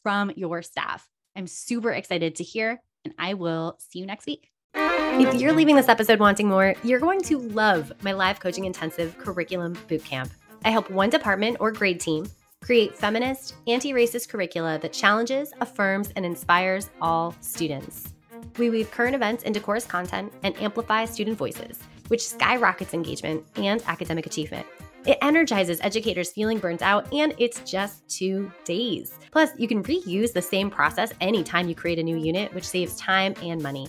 from 0.03 0.31
your 0.37 0.63
staff? 0.63 1.07
I'm 1.37 1.47
super 1.47 1.91
excited 1.91 2.37
to 2.37 2.45
hear, 2.45 2.81
and 3.05 3.15
I 3.19 3.35
will 3.35 3.77
see 3.79 3.99
you 3.99 4.07
next 4.07 4.27
week. 4.27 4.54
If 4.77 5.41
you're 5.41 5.53
leaving 5.53 5.77
this 5.77 5.89
episode 5.89 6.19
wanting 6.19 6.49
more, 6.49 6.75
you're 6.83 6.99
going 6.99 7.23
to 7.23 7.39
love 7.39 7.93
my 8.03 8.13
live 8.13 8.41
coaching 8.41 8.65
intensive 8.65 9.17
curriculum 9.17 9.77
bootcamp. 9.89 10.31
I 10.65 10.71
help 10.71 10.91
one 10.91 11.09
department 11.09 11.59
or 11.61 11.71
grade 11.71 12.01
team 12.01 12.29
create 12.61 12.97
feminist, 12.97 13.55
anti 13.69 13.93
racist 13.93 14.29
curricula 14.29 14.79
that 14.81 14.93
challenges, 14.93 15.53
affirms, 15.61 16.11
and 16.17 16.27
inspires 16.27 16.91
all 17.01 17.35
students. 17.41 18.13
We 18.59 18.71
weave 18.71 18.91
current 18.91 19.15
events 19.15 19.45
into 19.45 19.61
course 19.61 19.87
content 19.87 20.33
and 20.43 20.57
amplify 20.61 21.05
student 21.05 21.39
voices, 21.39 21.79
which 22.09 22.27
skyrockets 22.27 22.95
engagement 22.95 23.45
and 23.57 23.83
academic 23.87 24.27
achievement. 24.27 24.67
It 25.07 25.19
energizes 25.23 25.81
educators 25.83 26.33
feeling 26.33 26.59
burnt 26.59 26.83
out, 26.83 27.13
and 27.13 27.35
it's 27.39 27.61
just 27.61 28.09
two 28.09 28.51
days. 28.65 29.19
Plus, 29.31 29.51
you 29.59 29.69
can 29.69 29.83
reuse 29.83 30.33
the 30.33 30.43
same 30.43 30.71
process 30.71 31.13
anytime 31.21 31.69
you 31.69 31.75
create 31.75 31.99
a 31.99 32.03
new 32.03 32.17
unit, 32.17 32.53
which 32.55 32.67
saves 32.67 32.97
time 32.97 33.35
and 33.43 33.63
money. 33.63 33.87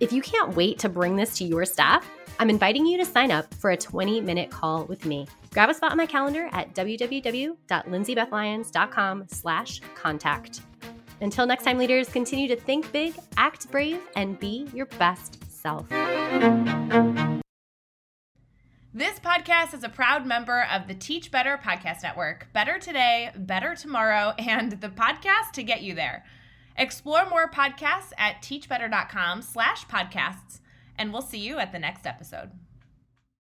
If 0.00 0.12
you 0.12 0.22
can't 0.22 0.54
wait 0.54 0.78
to 0.80 0.88
bring 0.88 1.14
this 1.16 1.36
to 1.38 1.44
your 1.44 1.64
staff, 1.64 2.08
I'm 2.38 2.50
inviting 2.50 2.86
you 2.86 2.98
to 2.98 3.04
sign 3.04 3.32
up 3.32 3.52
for 3.54 3.70
a 3.70 3.76
20 3.76 4.20
minute 4.20 4.50
call 4.50 4.84
with 4.84 5.04
me. 5.04 5.26
Grab 5.52 5.70
a 5.70 5.74
spot 5.74 5.90
on 5.90 5.96
my 5.96 6.06
calendar 6.06 6.48
at 6.52 6.72
www.lindsaybethlyons.com 6.74 9.24
slash 9.26 9.80
contact. 9.96 10.60
Until 11.20 11.46
next 11.46 11.64
time, 11.64 11.78
leaders, 11.78 12.08
continue 12.08 12.46
to 12.46 12.54
think 12.54 12.92
big, 12.92 13.16
act 13.36 13.68
brave, 13.72 13.98
and 14.14 14.38
be 14.38 14.68
your 14.72 14.86
best 14.86 15.42
self. 15.50 15.88
This 18.94 19.18
podcast 19.18 19.74
is 19.74 19.82
a 19.82 19.88
proud 19.88 20.24
member 20.26 20.64
of 20.72 20.86
the 20.86 20.94
Teach 20.94 21.32
Better 21.32 21.58
Podcast 21.62 22.04
Network. 22.04 22.46
Better 22.52 22.78
today, 22.78 23.32
better 23.36 23.74
tomorrow, 23.74 24.32
and 24.38 24.80
the 24.80 24.90
podcast 24.90 25.50
to 25.54 25.64
get 25.64 25.82
you 25.82 25.94
there. 25.94 26.24
Explore 26.78 27.28
more 27.28 27.50
podcasts 27.50 28.12
at 28.16 28.40
teachbetter.com 28.40 29.42
slash 29.42 29.84
podcasts, 29.86 30.60
and 30.96 31.12
we'll 31.12 31.22
see 31.22 31.38
you 31.38 31.58
at 31.58 31.72
the 31.72 31.78
next 31.78 32.06
episode. 32.06 32.52